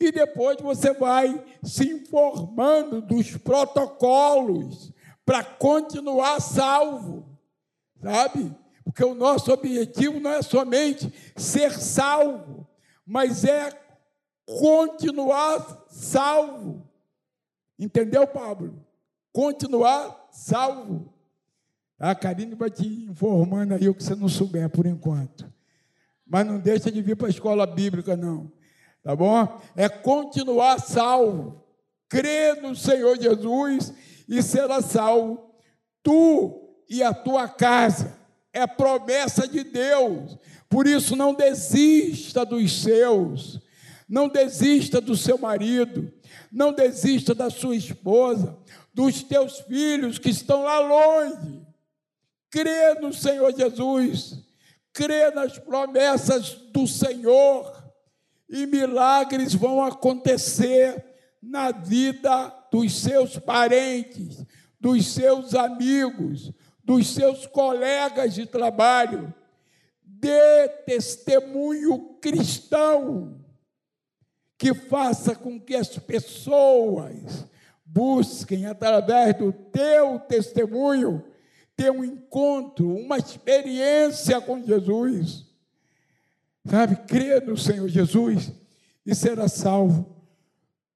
E 0.00 0.10
depois 0.10 0.58
você 0.60 0.92
vai 0.92 1.42
se 1.62 1.88
informando 1.88 3.00
dos 3.00 3.36
protocolos 3.36 4.92
para 5.24 5.42
continuar 5.44 6.40
salvo 6.40 7.34
sabe? 8.04 8.54
Porque 8.84 9.02
o 9.02 9.14
nosso 9.14 9.50
objetivo 9.50 10.20
não 10.20 10.30
é 10.30 10.42
somente 10.42 11.12
ser 11.36 11.72
salvo, 11.72 12.68
mas 13.06 13.44
é 13.44 13.70
continuar 14.44 15.86
salvo. 15.88 16.86
Entendeu, 17.78 18.26
Pablo? 18.26 18.83
Continuar 19.34 20.28
salvo. 20.30 21.12
A 21.98 22.14
Karine 22.14 22.54
vai 22.54 22.70
te 22.70 22.86
informando 22.86 23.74
aí 23.74 23.88
o 23.88 23.94
que 23.94 24.04
você 24.04 24.14
não 24.14 24.28
souber 24.28 24.70
por 24.70 24.86
enquanto. 24.86 25.52
Mas 26.24 26.46
não 26.46 26.60
deixa 26.60 26.88
de 26.88 27.02
vir 27.02 27.16
para 27.16 27.26
a 27.26 27.30
escola 27.30 27.66
bíblica, 27.66 28.16
não. 28.16 28.52
Tá 29.02 29.16
bom? 29.16 29.60
É 29.74 29.88
continuar 29.88 30.78
salvo. 30.78 31.60
Crê 32.08 32.54
no 32.62 32.76
Senhor 32.76 33.20
Jesus 33.20 33.92
e 34.28 34.40
será 34.40 34.80
salvo. 34.80 35.50
Tu 36.00 36.72
e 36.88 37.02
a 37.02 37.12
tua 37.12 37.48
casa. 37.48 38.16
É 38.52 38.68
promessa 38.68 39.48
de 39.48 39.64
Deus. 39.64 40.38
Por 40.68 40.86
isso, 40.86 41.16
não 41.16 41.34
desista 41.34 42.44
dos 42.46 42.82
seus. 42.82 43.60
Não 44.08 44.28
desista 44.28 45.00
do 45.00 45.16
seu 45.16 45.36
marido. 45.38 46.12
Não 46.52 46.72
desista 46.72 47.34
da 47.34 47.50
sua 47.50 47.74
esposa. 47.74 48.56
Dos 48.94 49.22
teus 49.22 49.58
filhos 49.60 50.18
que 50.18 50.30
estão 50.30 50.62
lá 50.62 50.78
longe. 50.78 51.66
Crê 52.48 52.94
no 53.00 53.12
Senhor 53.12 53.52
Jesus. 53.52 54.38
Crê 54.92 55.30
nas 55.32 55.58
promessas 55.58 56.52
do 56.72 56.86
Senhor. 56.86 57.84
E 58.48 58.64
milagres 58.66 59.52
vão 59.54 59.82
acontecer 59.82 61.04
na 61.42 61.72
vida 61.72 62.48
dos 62.70 63.00
seus 63.00 63.38
parentes, 63.38 64.44
dos 64.80 65.06
seus 65.06 65.54
amigos, 65.54 66.52
dos 66.82 67.08
seus 67.08 67.46
colegas 67.46 68.34
de 68.34 68.46
trabalho. 68.46 69.34
Dê 70.02 70.68
testemunho 70.86 72.18
cristão 72.20 73.44
que 74.58 74.72
faça 74.72 75.34
com 75.34 75.60
que 75.60 75.74
as 75.74 75.98
pessoas 75.98 77.46
busquem, 77.94 78.66
através 78.66 79.38
do 79.38 79.52
teu 79.52 80.18
testemunho, 80.18 81.24
ter 81.76 81.92
um 81.92 82.04
encontro, 82.04 82.92
uma 82.92 83.18
experiência 83.18 84.40
com 84.40 84.60
Jesus. 84.60 85.46
Sabe, 86.68 86.96
crê 87.06 87.38
no 87.40 87.56
Senhor 87.56 87.88
Jesus 87.88 88.52
e 89.06 89.14
será 89.14 89.46
salvo, 89.46 90.12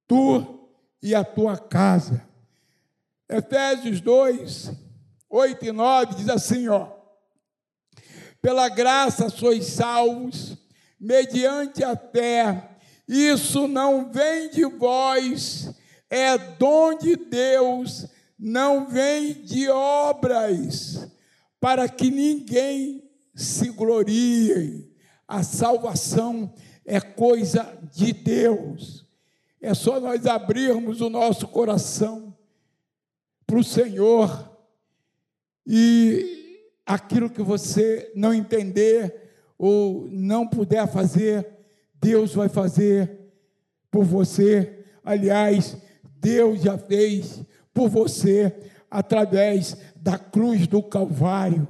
tu 0.05 0.67
e 1.01 1.15
a 1.15 1.23
tua 1.23 1.57
casa. 1.57 2.27
Efésios 3.29 4.01
2, 4.01 4.71
8 5.29 5.65
e 5.65 5.71
9 5.71 6.15
diz 6.15 6.27
assim, 6.27 6.67
ó: 6.67 6.89
Pela 8.41 8.67
graça 8.67 9.29
sois 9.29 9.67
salvos, 9.67 10.57
mediante 10.99 11.81
a 11.81 11.95
fé. 11.95 12.77
Isso 13.07 13.67
não 13.67 14.11
vem 14.11 14.49
de 14.49 14.65
vós, 14.65 15.73
é 16.09 16.37
dom 16.37 16.97
de 16.97 17.15
Deus, 17.15 18.07
não 18.37 18.87
vem 18.87 19.33
de 19.33 19.69
obras, 19.69 21.07
para 21.59 21.87
que 21.87 22.09
ninguém 22.09 23.03
se 23.35 23.69
glorie. 23.69 24.89
A 25.27 25.43
salvação 25.43 26.53
é 26.85 26.99
coisa 26.99 27.77
de 27.93 28.13
Deus. 28.13 29.05
É 29.61 29.73
só 29.73 29.99
nós 29.99 30.25
abrirmos 30.25 31.01
o 31.01 31.09
nosso 31.09 31.47
coração 31.47 32.35
para 33.45 33.59
o 33.59 33.63
Senhor 33.63 34.49
e 35.67 36.63
aquilo 36.85 37.29
que 37.29 37.43
você 37.43 38.11
não 38.15 38.33
entender 38.33 39.29
ou 39.57 40.07
não 40.09 40.47
puder 40.47 40.87
fazer, 40.87 41.47
Deus 42.01 42.33
vai 42.33 42.47
fazer 42.47 43.19
por 43.91 44.05
você. 44.05 44.85
Aliás, 45.03 45.77
Deus 46.19 46.61
já 46.61 46.77
fez 46.77 47.41
por 47.73 47.89
você 47.89 48.55
através 48.89 49.77
da 49.95 50.17
cruz 50.17 50.67
do 50.67 50.81
Calvário, 50.81 51.67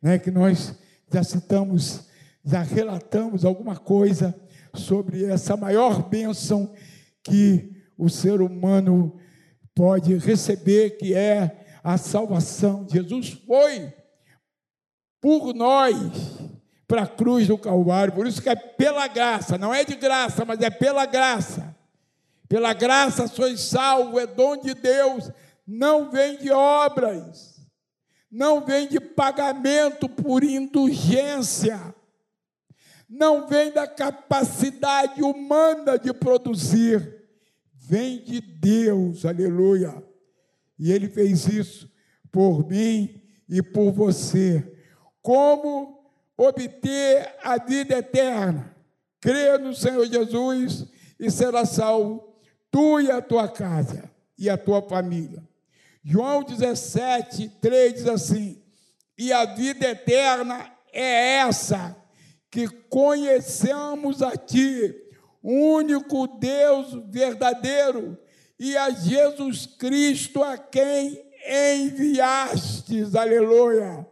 né, 0.00 0.18
que 0.18 0.30
nós 0.30 0.74
já 1.12 1.22
citamos, 1.22 2.04
já 2.44 2.62
relatamos 2.62 3.44
alguma 3.44 3.76
coisa 3.76 4.34
sobre 4.74 5.24
essa 5.24 5.56
maior 5.56 6.08
bênção 6.08 6.72
que 7.22 7.72
o 7.96 8.08
ser 8.08 8.40
humano 8.40 9.16
pode 9.74 10.16
receber, 10.16 10.96
que 10.96 11.14
é 11.14 11.64
a 11.82 11.96
salvação. 11.96 12.86
Jesus 12.90 13.30
foi 13.46 13.92
por 15.20 15.54
nós 15.54 16.38
para 16.86 17.02
a 17.02 17.06
cruz 17.06 17.48
do 17.48 17.58
Calvário. 17.58 18.12
Por 18.12 18.26
isso 18.26 18.42
que 18.42 18.48
é 18.48 18.56
pela 18.56 19.06
graça, 19.06 19.58
não 19.58 19.72
é 19.72 19.84
de 19.84 19.96
graça, 19.96 20.44
mas 20.44 20.60
é 20.60 20.70
pela 20.70 21.06
graça. 21.06 21.73
Pela 22.48 22.72
graça 22.72 23.26
sois 23.26 23.60
salvo, 23.60 24.18
é 24.18 24.26
dom 24.26 24.56
de 24.56 24.74
Deus, 24.74 25.30
não 25.66 26.10
vem 26.10 26.36
de 26.38 26.50
obras, 26.50 27.60
não 28.30 28.64
vem 28.64 28.86
de 28.88 29.00
pagamento 29.00 30.08
por 30.08 30.44
indulgência, 30.44 31.94
não 33.08 33.46
vem 33.46 33.70
da 33.70 33.86
capacidade 33.86 35.22
humana 35.22 35.98
de 35.98 36.12
produzir, 36.12 37.22
vem 37.72 38.22
de 38.22 38.40
Deus, 38.40 39.24
aleluia. 39.24 40.02
E 40.78 40.92
ele 40.92 41.08
fez 41.08 41.46
isso 41.46 41.90
por 42.30 42.66
mim 42.68 43.22
e 43.48 43.62
por 43.62 43.92
você. 43.92 44.76
Como 45.22 46.10
obter 46.36 47.36
a 47.42 47.56
vida 47.56 47.98
eterna? 47.98 48.74
Crê 49.20 49.56
no 49.56 49.74
Senhor 49.74 50.04
Jesus 50.06 50.86
e 51.18 51.30
será 51.30 51.64
salvo, 51.64 52.33
tu 52.74 53.00
e 53.00 53.08
a 53.08 53.22
tua 53.22 53.46
casa 53.46 54.10
e 54.36 54.50
a 54.50 54.58
tua 54.58 54.82
família. 54.82 55.40
João 56.02 56.42
17, 56.42 57.48
3 57.60 57.94
diz 57.94 58.08
assim: 58.08 58.60
E 59.16 59.32
a 59.32 59.44
vida 59.44 59.86
eterna 59.86 60.72
é 60.92 61.36
essa, 61.36 61.96
que 62.50 62.66
conheçamos 62.66 64.22
a 64.22 64.32
Ti, 64.32 64.92
único 65.40 66.26
Deus 66.26 67.00
verdadeiro 67.10 68.18
e 68.58 68.76
a 68.76 68.90
Jesus 68.90 69.66
Cristo 69.66 70.42
a 70.42 70.58
quem 70.58 71.24
enviastes, 71.46 73.14
aleluia. 73.14 74.04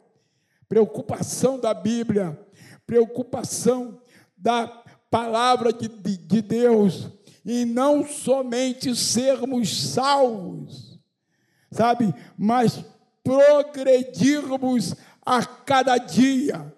Preocupação 0.68 1.58
da 1.58 1.74
Bíblia, 1.74 2.38
preocupação 2.86 4.00
da 4.36 4.68
palavra 5.10 5.72
de, 5.72 5.88
de, 5.88 6.16
de 6.16 6.40
Deus, 6.40 7.10
e 7.44 7.64
não 7.64 8.06
somente 8.06 8.94
sermos 8.94 9.92
salvos, 9.92 10.98
sabe, 11.70 12.14
mas 12.36 12.84
progredirmos 13.22 14.94
a 15.24 15.44
cada 15.44 15.98
dia, 15.98 16.72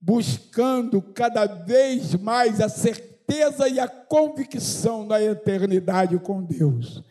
buscando 0.00 1.00
cada 1.00 1.46
vez 1.46 2.14
mais 2.14 2.60
a 2.60 2.68
certeza 2.68 3.68
e 3.68 3.80
a 3.80 3.88
convicção 3.88 5.06
da 5.06 5.22
eternidade 5.22 6.18
com 6.18 6.42
Deus. 6.42 7.02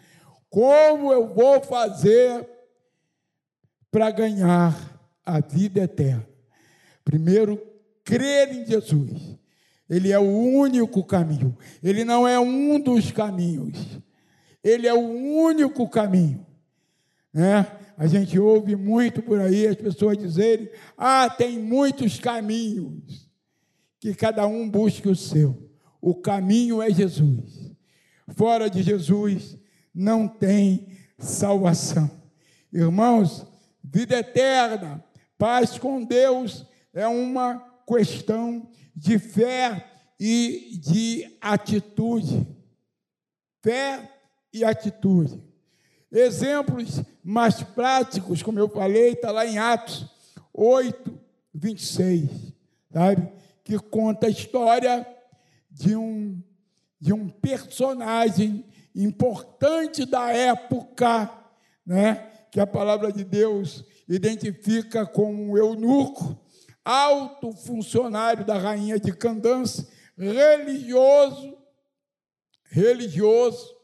Como 0.49 1.11
eu 1.11 1.27
vou 1.33 1.61
fazer 1.61 2.47
para 3.91 4.11
ganhar 4.11 4.75
a 5.25 5.39
vida 5.39 5.81
eterna? 5.81 6.27
Primeiro, 7.03 7.61
crer 8.03 8.53
em 8.53 8.65
Jesus. 8.65 9.42
Ele 9.89 10.11
é 10.11 10.19
o 10.19 10.23
único 10.23 11.03
caminho. 11.03 11.57
Ele 11.81 12.03
não 12.03 12.27
é 12.27 12.39
um 12.39 12.79
dos 12.79 13.11
caminhos. 13.11 13.99
Ele 14.63 14.87
é 14.87 14.93
o 14.93 14.99
único 14.99 15.87
caminho. 15.89 16.45
Né? 17.33 17.67
A 17.97 18.07
gente 18.07 18.39
ouve 18.39 18.75
muito 18.75 19.21
por 19.21 19.39
aí 19.39 19.67
as 19.67 19.75
pessoas 19.75 20.17
dizerem: 20.17 20.69
ah, 20.97 21.29
tem 21.29 21.59
muitos 21.59 22.19
caminhos. 22.19 23.29
Que 23.99 24.13
cada 24.13 24.45
um 24.45 24.69
busque 24.69 25.07
o 25.07 25.15
seu. 25.15 25.69
O 26.01 26.15
caminho 26.15 26.81
é 26.81 26.91
Jesus. 26.91 27.71
Fora 28.35 28.69
de 28.69 28.83
Jesus 28.83 29.57
não 29.93 30.27
tem 30.27 30.87
salvação. 31.17 32.09
Irmãos, 32.71 33.45
vida 33.83 34.17
eterna 34.17 35.03
Paz 35.43 35.77
com 35.77 36.01
Deus 36.05 36.65
é 36.93 37.05
uma 37.05 37.61
questão 37.87 38.69
de 38.95 39.17
fé 39.19 39.89
e 40.19 40.79
de 40.81 41.37
atitude. 41.41 42.47
Fé 43.61 44.09
e 44.53 44.63
atitude. 44.63 45.41
Exemplos 46.11 47.01
mais 47.23 47.63
práticos, 47.63 48.43
como 48.43 48.59
eu 48.59 48.69
falei, 48.69 49.13
está 49.13 49.31
lá 49.31 49.45
em 49.45 49.57
Atos 49.57 50.05
8, 50.53 51.19
26, 51.53 52.29
sabe? 52.91 53.27
Que 53.63 53.79
conta 53.79 54.27
a 54.27 54.29
história 54.29 55.07
de 55.71 55.95
um, 55.95 56.39
de 56.99 57.11
um 57.11 57.27
personagem 57.27 58.63
importante 58.95 60.05
da 60.05 60.31
época, 60.31 61.31
né? 61.85 62.29
Que 62.51 62.59
a 62.59 62.67
palavra 62.67 63.11
de 63.11 63.23
Deus 63.23 63.83
identifica 64.07 65.05
como 65.05 65.51
um 65.51 65.57
eunuco, 65.57 66.37
alto 66.83 67.53
funcionário 67.53 68.45
da 68.45 68.57
rainha 68.57 68.99
de 68.99 69.13
Candance, 69.13 69.87
religioso, 70.17 71.57
religioso, 72.65 73.75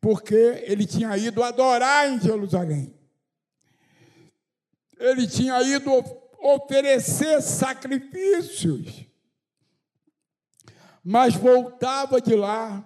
porque 0.00 0.34
ele 0.34 0.86
tinha 0.86 1.16
ido 1.16 1.42
adorar 1.42 2.08
em 2.08 2.20
Jerusalém. 2.20 2.94
Ele 4.98 5.26
tinha 5.26 5.60
ido 5.62 5.90
oferecer 6.40 7.40
sacrifícios, 7.42 9.06
mas 11.02 11.34
voltava 11.34 12.20
de 12.20 12.34
lá, 12.34 12.84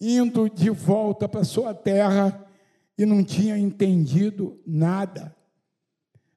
indo 0.00 0.48
de 0.48 0.70
volta 0.70 1.28
para 1.28 1.44
sua 1.44 1.74
terra 1.74 2.46
e 2.96 3.04
não 3.04 3.24
tinha 3.24 3.58
entendido 3.58 4.62
nada, 4.66 5.34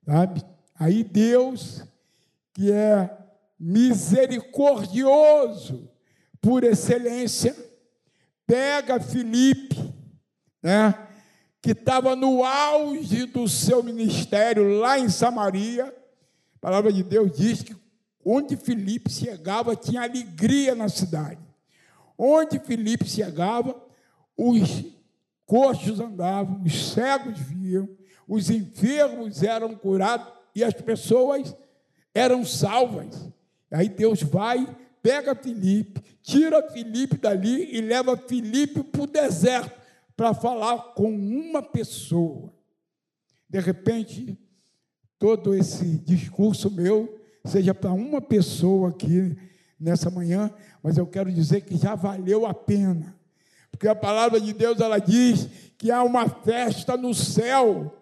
sabe? 0.06 0.57
Aí 0.80 1.04
Deus, 1.04 1.84
que 2.54 2.72
é 2.72 3.10
misericordioso 3.60 5.90
por 6.40 6.64
excelência, 6.64 7.56
pega 8.46 9.00
Filipe, 9.00 9.92
né, 10.62 10.94
que 11.62 11.72
estava 11.72 12.16
no 12.16 12.44
auge 12.44 13.26
do 13.26 13.48
seu 13.48 13.82
ministério 13.82 14.80
lá 14.80 15.00
em 15.00 15.10
Samaria. 15.10 15.86
A 15.86 16.60
palavra 16.60 16.94
de 16.94 17.04
Deus 17.04 17.36
diz 17.36 17.64
que 17.64 17.76
onde 18.24 18.56
Filipe 18.56 19.12
chegava 19.12 19.76
tinha 19.76 20.04
alegria 20.04 20.76
na 20.76 20.90
cidade. 20.90 21.40
Onde 22.18 22.60
Filipe 22.60 23.06
chegava, 23.06 23.76
os 24.36 24.84
coxos 25.46 26.00
andavam, 26.00 26.62
os 26.64 26.92
cegos 26.92 27.40
viam, 27.40 27.90
os 28.28 28.50
enfermos 28.50 29.42
eram 29.42 29.74
curados 29.76 30.37
e 30.58 30.64
as 30.64 30.74
pessoas 30.74 31.56
eram 32.16 32.44
salvas. 32.44 33.30
Aí 33.72 33.88
Deus 33.88 34.24
vai 34.24 34.76
pega 35.04 35.36
Filipe, 35.36 36.02
tira 36.24 36.68
Filipe 36.72 37.16
dali 37.16 37.76
e 37.76 37.80
leva 37.80 38.18
Filipe 38.18 38.84
para 38.84 39.04
o 39.04 39.08
deserto 39.08 39.80
para 40.16 40.34
falar 40.34 40.94
com 40.96 41.10
uma 41.12 41.62
pessoa. 41.62 42.52
De 43.48 43.60
repente, 43.60 44.36
todo 45.20 45.54
esse 45.54 46.00
discurso 46.00 46.72
meu 46.72 47.22
seja 47.46 47.74
para 47.74 47.94
uma 47.94 48.20
pessoa 48.20 48.90
aqui 48.90 49.38
nessa 49.80 50.10
manhã, 50.10 50.52
mas 50.82 50.98
eu 50.98 51.06
quero 51.06 51.32
dizer 51.32 51.62
que 51.62 51.78
já 51.78 51.94
valeu 51.94 52.48
a 52.48 52.54
pena. 52.54 53.16
Porque 53.70 53.88
a 53.88 53.96
palavra 53.96 54.42
de 54.42 54.54
Deus 54.54 54.82
ela 54.82 54.98
diz 54.98 55.48
que 55.78 55.92
há 55.92 56.02
uma 56.04 56.28
festa 56.28 56.98
no 56.98 57.14
céu 57.14 57.94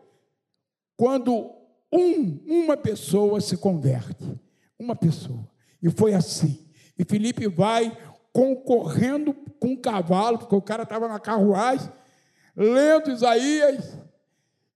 quando 0.96 1.55
um, 1.96 2.40
uma 2.46 2.76
pessoa 2.76 3.40
se 3.40 3.58
converte. 3.58 4.40
Uma 4.78 4.96
pessoa. 4.96 5.48
E 5.82 5.90
foi 5.90 6.14
assim. 6.14 6.60
E 6.98 7.06
Felipe 7.06 7.48
vai 7.48 7.96
concorrendo 8.34 9.34
com 9.60 9.74
o 9.74 9.78
cavalo, 9.78 10.38
porque 10.38 10.56
o 10.56 10.62
cara 10.62 10.84
estava 10.84 11.08
na 11.08 11.20
carruagem, 11.20 11.90
lendo 12.56 13.12
Isaías, 13.12 13.98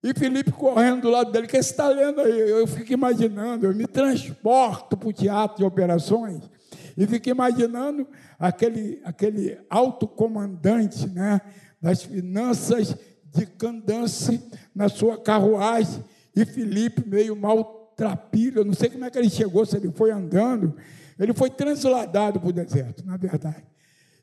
e 0.01 0.13
Felipe 0.13 0.51
correndo 0.51 1.01
do 1.01 1.09
lado 1.09 1.31
dele. 1.31 1.45
O 1.45 1.49
que 1.49 1.61
você 1.61 1.71
está 1.71 1.89
lendo 1.89 2.21
aí? 2.21 2.49
Eu 2.49 2.65
fico 2.65 2.93
imaginando, 2.93 3.65
eu 3.65 3.75
me 3.75 3.85
transporto 3.85 4.95
para 4.95 5.09
o 5.09 5.13
teatro 5.13 5.57
de 5.57 5.65
operações 5.65 6.49
e 6.95 7.05
fico 7.05 7.29
imaginando 7.29 8.07
aquele, 8.37 9.01
aquele 9.03 9.59
alto 9.69 10.07
comandante 10.07 11.07
né, 11.09 11.41
das 11.81 12.03
finanças 12.03 12.95
de 13.25 13.45
Candace 13.45 14.41
na 14.73 14.87
sua 14.87 15.17
carruagem 15.17 16.03
e 16.41 16.45
Felipe 16.45 17.07
meio 17.07 17.35
maltrapilho. 17.35 18.61
Eu 18.61 18.65
não 18.65 18.73
sei 18.73 18.89
como 18.89 19.05
é 19.05 19.09
que 19.09 19.17
ele 19.17 19.29
chegou, 19.29 19.65
se 19.65 19.75
ele 19.75 19.91
foi 19.91 20.11
andando 20.11 20.75
ele 21.19 21.33
foi 21.33 21.49
transladado 21.49 22.39
para 22.39 22.49
o 22.49 22.53
deserto, 22.53 23.05
na 23.05 23.17
verdade. 23.17 23.63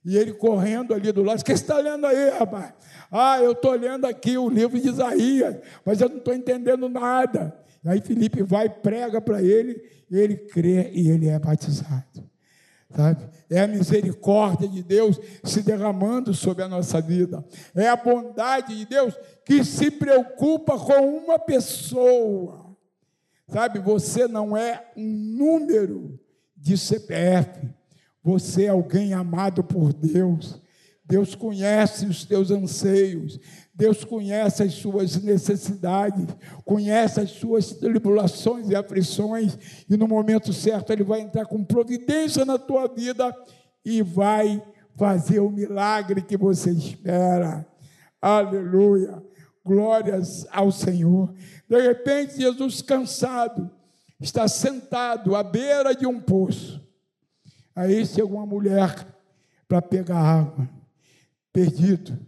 E 0.04 0.16
ele 0.16 0.32
correndo 0.32 0.94
ali 0.94 1.12
do 1.12 1.22
lado, 1.22 1.40
o 1.40 1.44
que 1.44 1.54
você 1.54 1.62
está 1.62 1.78
lendo 1.78 2.06
aí, 2.06 2.30
rapaz? 2.30 2.72
Ah, 3.10 3.38
eu 3.40 3.52
estou 3.52 3.72
lendo 3.72 4.06
aqui 4.06 4.38
o 4.38 4.48
livro 4.48 4.80
de 4.80 4.88
Isaías, 4.88 5.56
mas 5.84 6.00
eu 6.00 6.08
não 6.08 6.16
estou 6.16 6.32
entendendo 6.32 6.88
nada. 6.88 7.54
Aí 7.84 8.00
Felipe 8.00 8.42
vai, 8.42 8.68
prega 8.68 9.20
para 9.20 9.42
ele, 9.42 9.82
ele 10.10 10.36
crê 10.36 10.90
e 10.92 11.10
ele 11.10 11.28
é 11.28 11.38
batizado. 11.38 12.25
Sabe? 12.96 13.28
É 13.50 13.60
a 13.60 13.66
misericórdia 13.66 14.66
de 14.66 14.82
Deus 14.82 15.20
se 15.44 15.62
derramando 15.62 16.32
sobre 16.32 16.64
a 16.64 16.68
nossa 16.68 16.98
vida. 16.98 17.44
É 17.74 17.88
a 17.88 17.96
bondade 17.96 18.74
de 18.74 18.86
Deus 18.86 19.14
que 19.44 19.62
se 19.62 19.90
preocupa 19.90 20.78
com 20.78 21.18
uma 21.18 21.38
pessoa. 21.38 22.74
Sabe, 23.48 23.78
você 23.78 24.26
não 24.26 24.56
é 24.56 24.90
um 24.96 25.12
número 25.36 26.18
de 26.56 26.78
CPF. 26.78 27.68
Você 28.24 28.64
é 28.64 28.68
alguém 28.68 29.12
amado 29.12 29.62
por 29.62 29.92
Deus. 29.92 30.60
Deus 31.08 31.34
conhece 31.34 32.04
os 32.06 32.24
teus 32.24 32.50
anseios, 32.50 33.38
Deus 33.72 34.04
conhece 34.04 34.62
as 34.62 34.74
suas 34.74 35.22
necessidades, 35.22 36.26
conhece 36.64 37.20
as 37.20 37.30
suas 37.30 37.72
tribulações 37.72 38.68
e 38.68 38.74
aflições, 38.74 39.56
e 39.88 39.96
no 39.96 40.08
momento 40.08 40.52
certo 40.52 40.92
Ele 40.92 41.04
vai 41.04 41.20
entrar 41.20 41.46
com 41.46 41.62
providência 41.64 42.44
na 42.44 42.58
tua 42.58 42.88
vida 42.88 43.34
e 43.84 44.02
vai 44.02 44.60
fazer 44.96 45.38
o 45.38 45.50
milagre 45.50 46.22
que 46.22 46.36
você 46.36 46.70
espera. 46.72 47.64
Aleluia. 48.20 49.22
Glórias 49.64 50.46
ao 50.50 50.72
Senhor. 50.72 51.32
De 51.68 51.80
repente, 51.80 52.36
Jesus, 52.36 52.82
cansado, 52.82 53.70
está 54.20 54.48
sentado 54.48 55.36
à 55.36 55.42
beira 55.42 55.94
de 55.94 56.06
um 56.06 56.20
poço. 56.20 56.80
Aí 57.74 58.04
chega 58.06 58.26
uma 58.26 58.46
mulher 58.46 59.06
para 59.68 59.82
pegar 59.82 60.18
água, 60.18 60.68
perdido. 61.56 62.18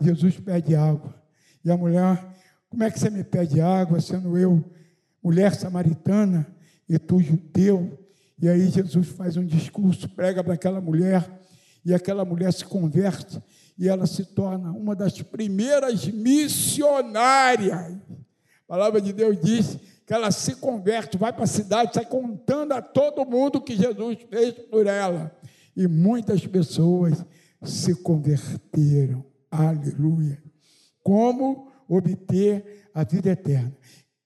Jesus 0.00 0.38
pede 0.38 0.76
água. 0.76 1.12
E 1.64 1.70
a 1.70 1.76
mulher, 1.76 2.24
como 2.70 2.84
é 2.84 2.90
que 2.92 3.00
você 3.00 3.10
me 3.10 3.24
pede 3.24 3.60
água, 3.60 4.00
sendo 4.00 4.38
eu 4.38 4.64
mulher 5.20 5.52
samaritana 5.52 6.46
e 6.88 6.96
tu 6.96 7.20
judeu? 7.20 7.98
E 8.40 8.48
aí 8.48 8.70
Jesus 8.70 9.08
faz 9.08 9.36
um 9.36 9.44
discurso, 9.44 10.08
prega 10.08 10.44
para 10.44 10.54
aquela 10.54 10.80
mulher, 10.80 11.28
e 11.84 11.92
aquela 11.92 12.24
mulher 12.24 12.52
se 12.52 12.64
converte, 12.64 13.42
e 13.76 13.88
ela 13.88 14.06
se 14.06 14.24
torna 14.26 14.70
uma 14.70 14.94
das 14.94 15.20
primeiras 15.20 16.06
missionárias. 16.06 17.96
A 17.98 18.68
palavra 18.68 19.00
de 19.00 19.12
Deus 19.12 19.40
diz 19.42 19.76
que 20.06 20.14
ela 20.14 20.30
se 20.30 20.54
converte, 20.54 21.18
vai 21.18 21.32
para 21.32 21.44
a 21.44 21.48
cidade, 21.48 21.94
sai 21.94 22.06
contando 22.06 22.72
a 22.72 22.80
todo 22.80 23.26
mundo 23.26 23.60
que 23.60 23.76
Jesus 23.76 24.18
fez 24.30 24.52
por 24.70 24.86
ela. 24.86 25.36
E 25.76 25.88
muitas 25.88 26.46
pessoas 26.46 27.24
se 27.62 27.94
converteram. 27.94 29.24
Aleluia. 29.50 30.42
Como 31.02 31.70
obter 31.88 32.88
a 32.94 33.04
vida 33.04 33.30
eterna? 33.30 33.76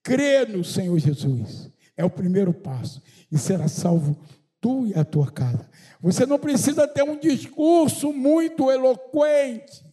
Crer 0.03 0.47
no 0.47 0.63
Senhor 0.63 0.97
Jesus 0.99 1.71
é 1.95 2.05
o 2.05 2.09
primeiro 2.09 2.53
passo 2.53 3.01
e 3.31 3.37
será 3.37 3.67
salvo 3.67 4.17
tu 4.61 4.87
e 4.87 4.93
a 4.97 5.03
tua 5.03 5.31
casa. 5.31 5.69
Você 5.99 6.25
não 6.25 6.39
precisa 6.39 6.87
ter 6.87 7.03
um 7.03 7.19
discurso 7.19 8.13
muito 8.13 8.71
eloquente. 8.71 9.85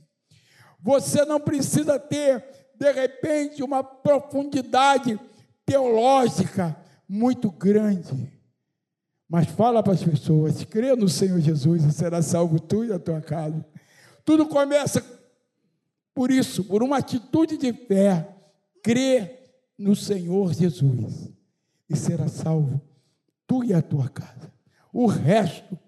Você 0.81 1.25
não 1.25 1.41
precisa 1.41 1.99
ter, 1.99 2.45
de 2.79 2.93
repente, 2.93 3.63
uma 3.63 3.83
profundidade 3.83 5.19
teológica 5.65 6.77
muito 7.09 7.51
grande. 7.51 8.34
Mas 9.29 9.47
fala 9.49 9.83
para 9.83 9.93
as 9.93 10.03
pessoas: 10.03 10.65
crê 10.65 10.95
no 10.95 11.09
Senhor 11.09 11.41
Jesus 11.41 11.85
e 11.85 11.93
será 11.93 12.23
salvo 12.23 12.61
tu 12.61 12.85
e 12.85 12.93
a 12.93 12.99
tua 12.99 13.21
casa. 13.21 13.65
Tudo 14.25 14.47
começa 14.47 15.05
por 16.15 16.31
isso, 16.31 16.65
por 16.65 16.83
uma 16.83 16.99
atitude 16.99 17.57
de 17.57 17.73
fé. 17.73 18.29
Crê 18.83 19.39
no 19.79 19.97
Senhor 19.97 20.53
Jesus 20.53 21.31
e 21.89 21.97
será 21.97 22.29
salvo 22.29 22.81
tu 23.47 23.65
e 23.65 23.73
a 23.73 23.83
tua 23.83 24.09
casa. 24.09 24.53
O 24.93 25.07
resto, 25.07 25.79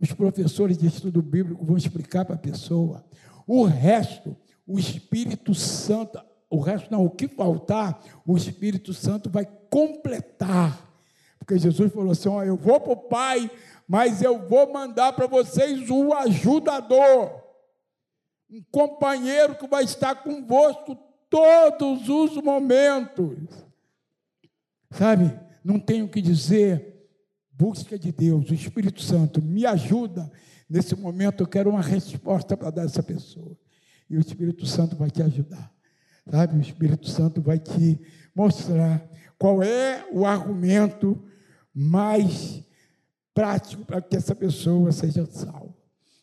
os 0.00 0.12
professores 0.12 0.78
de 0.78 0.86
estudo 0.86 1.20
bíblico 1.22 1.64
vão 1.64 1.76
explicar 1.76 2.24
para 2.24 2.34
a 2.34 2.38
pessoa. 2.38 3.04
O 3.46 3.64
resto, 3.64 4.36
o 4.66 4.78
Espírito 4.78 5.54
Santo 5.54 6.20
o 6.52 6.60
resto 6.60 6.92
não, 6.92 7.02
o 7.02 7.08
que 7.08 7.26
faltar, 7.26 7.98
o 8.26 8.36
Espírito 8.36 8.92
Santo 8.92 9.30
vai 9.30 9.46
completar. 9.70 10.91
Porque 11.52 11.58
Jesus 11.58 11.92
falou 11.92 12.12
assim: 12.12 12.30
eu 12.46 12.56
vou 12.56 12.80
para 12.80 12.92
o 12.92 12.96
Pai, 12.96 13.50
mas 13.86 14.22
eu 14.22 14.48
vou 14.48 14.72
mandar 14.72 15.12
para 15.12 15.26
vocês 15.26 15.90
um 15.90 16.12
ajudador, 16.14 17.42
um 18.50 18.62
companheiro 18.70 19.54
que 19.54 19.66
vai 19.66 19.84
estar 19.84 20.14
convosco 20.14 20.96
todos 21.28 22.08
os 22.08 22.42
momentos. 22.42 23.36
Sabe, 24.90 25.38
não 25.62 25.78
tenho 25.78 26.06
o 26.06 26.08
que 26.08 26.22
dizer, 26.22 27.06
busca 27.52 27.98
de 27.98 28.10
Deus, 28.12 28.50
o 28.50 28.54
Espírito 28.54 29.02
Santo 29.02 29.42
me 29.42 29.66
ajuda. 29.66 30.30
Nesse 30.68 30.96
momento 30.96 31.42
eu 31.42 31.46
quero 31.46 31.68
uma 31.68 31.82
resposta 31.82 32.56
para 32.56 32.70
dar 32.70 32.84
essa 32.86 33.02
pessoa. 33.02 33.58
E 34.08 34.16
o 34.16 34.20
Espírito 34.20 34.64
Santo 34.64 34.96
vai 34.96 35.10
te 35.10 35.22
ajudar. 35.22 35.70
Sabe, 36.30 36.56
o 36.56 36.62
Espírito 36.62 37.08
Santo 37.08 37.42
vai 37.42 37.58
te 37.58 38.00
mostrar 38.34 39.06
qual 39.38 39.62
é 39.62 40.06
o 40.12 40.24
argumento 40.24 41.22
mais 41.74 42.62
prático 43.34 43.84
para 43.84 44.00
que 44.00 44.16
essa 44.16 44.34
pessoa 44.34 44.92
seja 44.92 45.26
salva. 45.26 45.74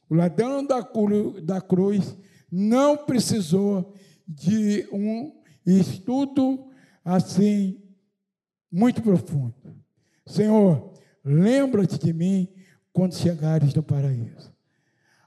O 0.09 0.15
ladrão 0.15 0.65
da 0.65 0.83
cruz, 0.83 1.43
da 1.43 1.61
cruz 1.61 2.17
não 2.51 2.97
precisou 2.97 3.93
de 4.27 4.87
um 4.91 5.31
estudo 5.65 6.67
assim 7.03 7.81
muito 8.71 9.01
profundo. 9.01 9.55
Senhor, 10.25 10.93
lembra-te 11.23 11.97
de 11.97 12.13
mim 12.13 12.47
quando 12.93 13.15
chegares 13.15 13.73
no 13.73 13.83
paraíso. 13.83 14.53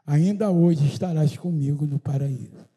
Ainda 0.07 0.51
hoje 0.51 0.87
estarás 0.87 1.37
comigo 1.37 1.87
no 1.87 1.99
paraíso. 1.99 2.69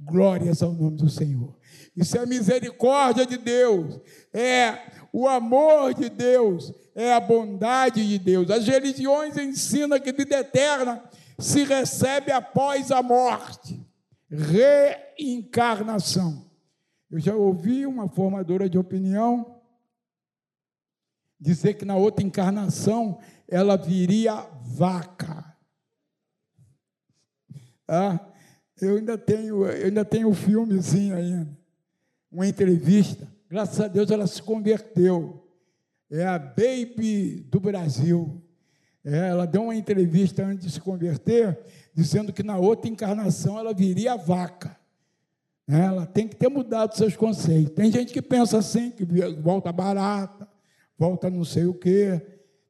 Glórias 0.00 0.62
ao 0.62 0.72
nome 0.72 0.96
do 0.96 1.10
Senhor. 1.10 1.56
Isso 1.96 2.16
é 2.16 2.20
a 2.20 2.26
misericórdia 2.26 3.26
de 3.26 3.36
Deus, 3.36 4.00
é 4.32 4.78
o 5.12 5.26
amor 5.26 5.92
de 5.94 6.08
Deus, 6.08 6.72
é 6.98 7.14
a 7.14 7.20
bondade 7.20 8.04
de 8.04 8.18
Deus. 8.18 8.50
As 8.50 8.66
religiões 8.66 9.36
ensinam 9.36 10.00
que 10.00 10.12
vida 10.12 10.40
eterna 10.40 11.00
se 11.38 11.62
recebe 11.62 12.32
após 12.32 12.90
a 12.90 13.00
morte, 13.00 13.80
reencarnação. 14.28 16.50
Eu 17.08 17.20
já 17.20 17.36
ouvi 17.36 17.86
uma 17.86 18.08
formadora 18.08 18.68
de 18.68 18.76
opinião 18.76 19.60
dizer 21.38 21.74
que 21.74 21.84
na 21.84 21.94
outra 21.94 22.26
encarnação 22.26 23.20
ela 23.46 23.76
viria 23.76 24.34
vaca. 24.64 25.56
Ah, 27.86 28.18
eu 28.80 28.96
ainda 28.96 29.16
tenho, 29.16 29.64
eu 29.64 29.86
ainda 29.86 30.04
tenho 30.04 30.28
um 30.28 30.34
filmezinho 30.34 31.14
ainda, 31.14 31.56
uma 32.28 32.44
entrevista. 32.44 33.32
Graças 33.48 33.80
a 33.80 33.86
Deus 33.86 34.10
ela 34.10 34.26
se 34.26 34.42
converteu. 34.42 35.47
É 36.10 36.24
a 36.24 36.38
Baby 36.38 37.46
do 37.50 37.60
Brasil. 37.60 38.42
É, 39.04 39.28
ela 39.28 39.46
deu 39.46 39.64
uma 39.64 39.74
entrevista 39.74 40.44
antes 40.44 40.66
de 40.66 40.72
se 40.72 40.80
converter, 40.80 41.58
dizendo 41.94 42.32
que 42.32 42.42
na 42.42 42.58
outra 42.58 42.90
encarnação 42.90 43.58
ela 43.58 43.72
viria 43.72 44.16
vaca. 44.16 44.76
É, 45.68 45.80
ela 45.80 46.06
tem 46.06 46.26
que 46.26 46.36
ter 46.36 46.48
mudado 46.48 46.96
seus 46.96 47.14
conceitos. 47.14 47.74
Tem 47.74 47.92
gente 47.92 48.12
que 48.12 48.22
pensa 48.22 48.58
assim, 48.58 48.90
que 48.90 49.04
volta 49.40 49.70
barata, 49.70 50.48
volta 50.98 51.28
não 51.28 51.44
sei 51.44 51.66
o 51.66 51.74
quê. 51.74 52.20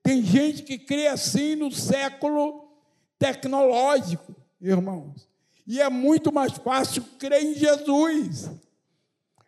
Tem 0.03 0.23
gente 0.23 0.63
que 0.63 0.79
crê 0.79 1.07
assim 1.07 1.55
no 1.55 1.71
século 1.71 2.69
tecnológico, 3.19 4.35
irmãos. 4.61 5.29
E 5.67 5.81
é 5.81 5.89
muito 5.89 6.33
mais 6.33 6.53
fácil 6.53 7.05
crer 7.19 7.43
em 7.43 7.55
Jesus. 7.55 8.51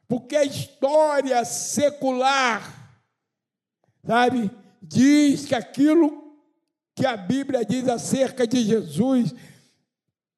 Porque 0.07 0.37
a 0.37 0.45
história 0.45 1.45
secular, 1.45 2.80
sabe, 4.05 4.51
diz 4.83 5.47
que 5.47 5.55
aquilo 5.55 6.35
que 6.95 7.07
a 7.07 7.17
Bíblia 7.17 7.65
diz 7.65 7.89
acerca 7.89 8.47
de 8.47 8.63
Jesus, 8.63 9.35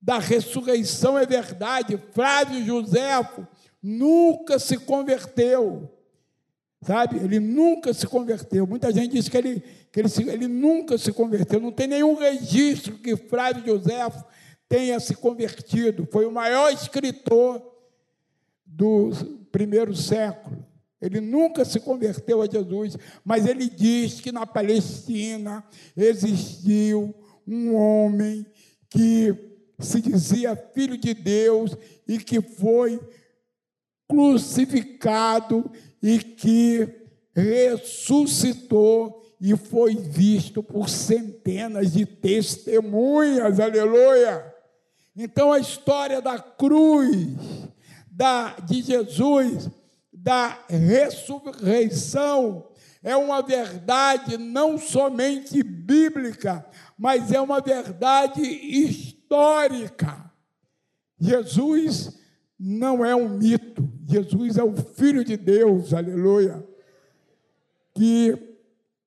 da 0.00 0.18
ressurreição 0.18 1.18
é 1.18 1.24
verdade. 1.24 2.00
Flávio 2.12 2.64
Joséfo 2.64 3.46
nunca 3.82 4.58
se 4.58 4.76
converteu. 4.78 5.90
Sabe? 6.82 7.18
Ele 7.18 7.38
nunca 7.38 7.94
se 7.94 8.06
converteu. 8.06 8.66
Muita 8.66 8.92
gente 8.92 9.12
diz 9.12 9.28
que 9.28 9.36
ele, 9.36 9.62
que 9.92 10.00
ele, 10.00 10.08
ele 10.28 10.48
nunca 10.48 10.98
se 10.98 11.12
converteu. 11.12 11.60
Não 11.60 11.70
tem 11.70 11.86
nenhum 11.86 12.14
registro 12.14 12.98
que 12.98 13.16
Flávio 13.16 13.64
Joséfo 13.64 14.24
tenha 14.68 14.98
se 14.98 15.14
convertido. 15.14 16.08
Foi 16.10 16.26
o 16.26 16.32
maior 16.32 16.72
escritor 16.72 17.62
do 18.66 19.10
primeiro 19.52 19.94
século. 19.94 20.64
Ele 21.02 21.20
nunca 21.20 21.64
se 21.64 21.80
converteu 21.80 22.40
a 22.40 22.46
Jesus, 22.46 22.96
mas 23.24 23.44
ele 23.44 23.68
diz 23.68 24.20
que 24.20 24.30
na 24.30 24.46
Palestina 24.46 25.64
existiu 25.96 27.12
um 27.44 27.74
homem 27.74 28.46
que 28.88 29.34
se 29.80 30.00
dizia 30.00 30.54
filho 30.54 30.96
de 30.96 31.12
Deus 31.12 31.76
e 32.06 32.18
que 32.18 32.40
foi 32.40 33.00
crucificado 34.08 35.68
e 36.00 36.20
que 36.20 36.88
ressuscitou 37.34 39.20
e 39.40 39.56
foi 39.56 39.96
visto 39.96 40.62
por 40.62 40.88
centenas 40.88 41.94
de 41.94 42.06
testemunhas, 42.06 43.58
aleluia. 43.58 44.54
Então 45.16 45.52
a 45.52 45.58
história 45.58 46.22
da 46.22 46.38
cruz, 46.38 47.26
da, 48.08 48.56
de 48.60 48.82
Jesus, 48.82 49.68
da 50.22 50.56
ressurreição, 50.68 52.68
é 53.02 53.16
uma 53.16 53.42
verdade 53.42 54.38
não 54.38 54.78
somente 54.78 55.60
bíblica, 55.64 56.64
mas 56.96 57.32
é 57.32 57.40
uma 57.40 57.60
verdade 57.60 58.40
histórica. 58.40 60.30
Jesus 61.18 62.16
não 62.56 63.04
é 63.04 63.16
um 63.16 63.28
mito, 63.28 63.92
Jesus 64.06 64.56
é 64.56 64.62
o 64.62 64.76
Filho 64.76 65.24
de 65.24 65.36
Deus, 65.36 65.92
aleluia, 65.92 66.64
que 67.92 68.38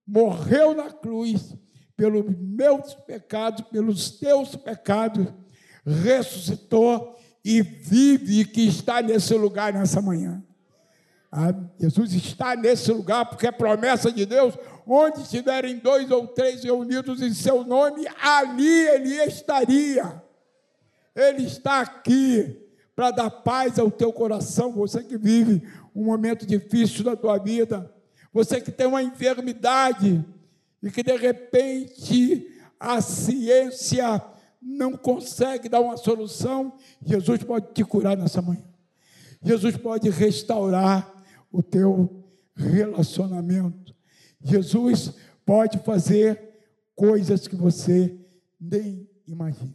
morreu 0.06 0.76
na 0.76 0.92
cruz 0.92 1.56
pelos 1.96 2.26
meus 2.38 2.94
pecados, 2.94 3.66
pelos 3.70 4.12
teus 4.12 4.58
pecados 4.58 5.28
ressuscitou 5.86 7.16
e 7.44 7.62
vive 7.62 8.42
e 8.42 8.46
que 8.46 8.68
está 8.68 9.02
nesse 9.02 9.34
lugar 9.36 9.72
nessa 9.72 10.02
manhã. 10.02 10.44
Jesus 11.80 12.14
está 12.14 12.56
nesse 12.56 12.92
lugar 12.92 13.26
porque 13.26 13.48
é 13.48 13.52
promessa 13.52 14.12
de 14.12 14.26
Deus. 14.26 14.58
Onde 14.88 15.22
estiverem 15.22 15.80
dois 15.80 16.10
ou 16.12 16.28
três 16.28 16.64
reunidos 16.64 17.22
em 17.22 17.34
seu 17.34 17.64
nome, 17.64 18.06
ali 18.22 18.88
ele 18.88 19.16
estaria. 19.24 20.24
Ele 21.16 21.44
está 21.44 21.82
aqui 21.82 22.62
para 22.96 23.12
dar 23.12 23.30
paz 23.30 23.78
ao 23.78 23.92
teu 23.92 24.14
coração. 24.14 24.72
Você 24.74 25.04
que 25.04 25.18
vive 25.18 25.68
um 25.94 26.06
momento 26.06 26.46
difícil 26.46 27.04
na 27.04 27.16
tua 27.16 27.38
vida, 27.38 27.92
você 28.32 28.62
que 28.62 28.72
tem 28.72 28.88
uma 28.88 29.04
enfermidade 29.04 30.24
e 30.82 30.92
que 30.92 31.04
de 31.04 31.16
repente 31.16 32.48
a 32.80 33.02
ciência 33.02 34.22
não 34.62 34.94
consegue 34.94 35.68
dar 35.68 35.80
uma 35.80 35.98
solução, 35.98 36.74
Jesus 37.06 37.44
pode 37.44 37.74
te 37.74 37.84
curar 37.84 38.18
nessa 38.18 38.42
manhã. 38.42 38.64
Jesus 39.42 39.78
pode 39.78 40.10
restaurar 40.10 41.15
o 41.56 41.64
teu 41.64 42.24
relacionamento. 42.56 43.96
Jesus 44.42 45.14
pode 45.46 45.80
fazer 45.80 46.40
coisas 46.96 47.48
que 47.48 47.56
você 47.56 48.18
nem 48.60 49.10
imagina. 49.26 49.74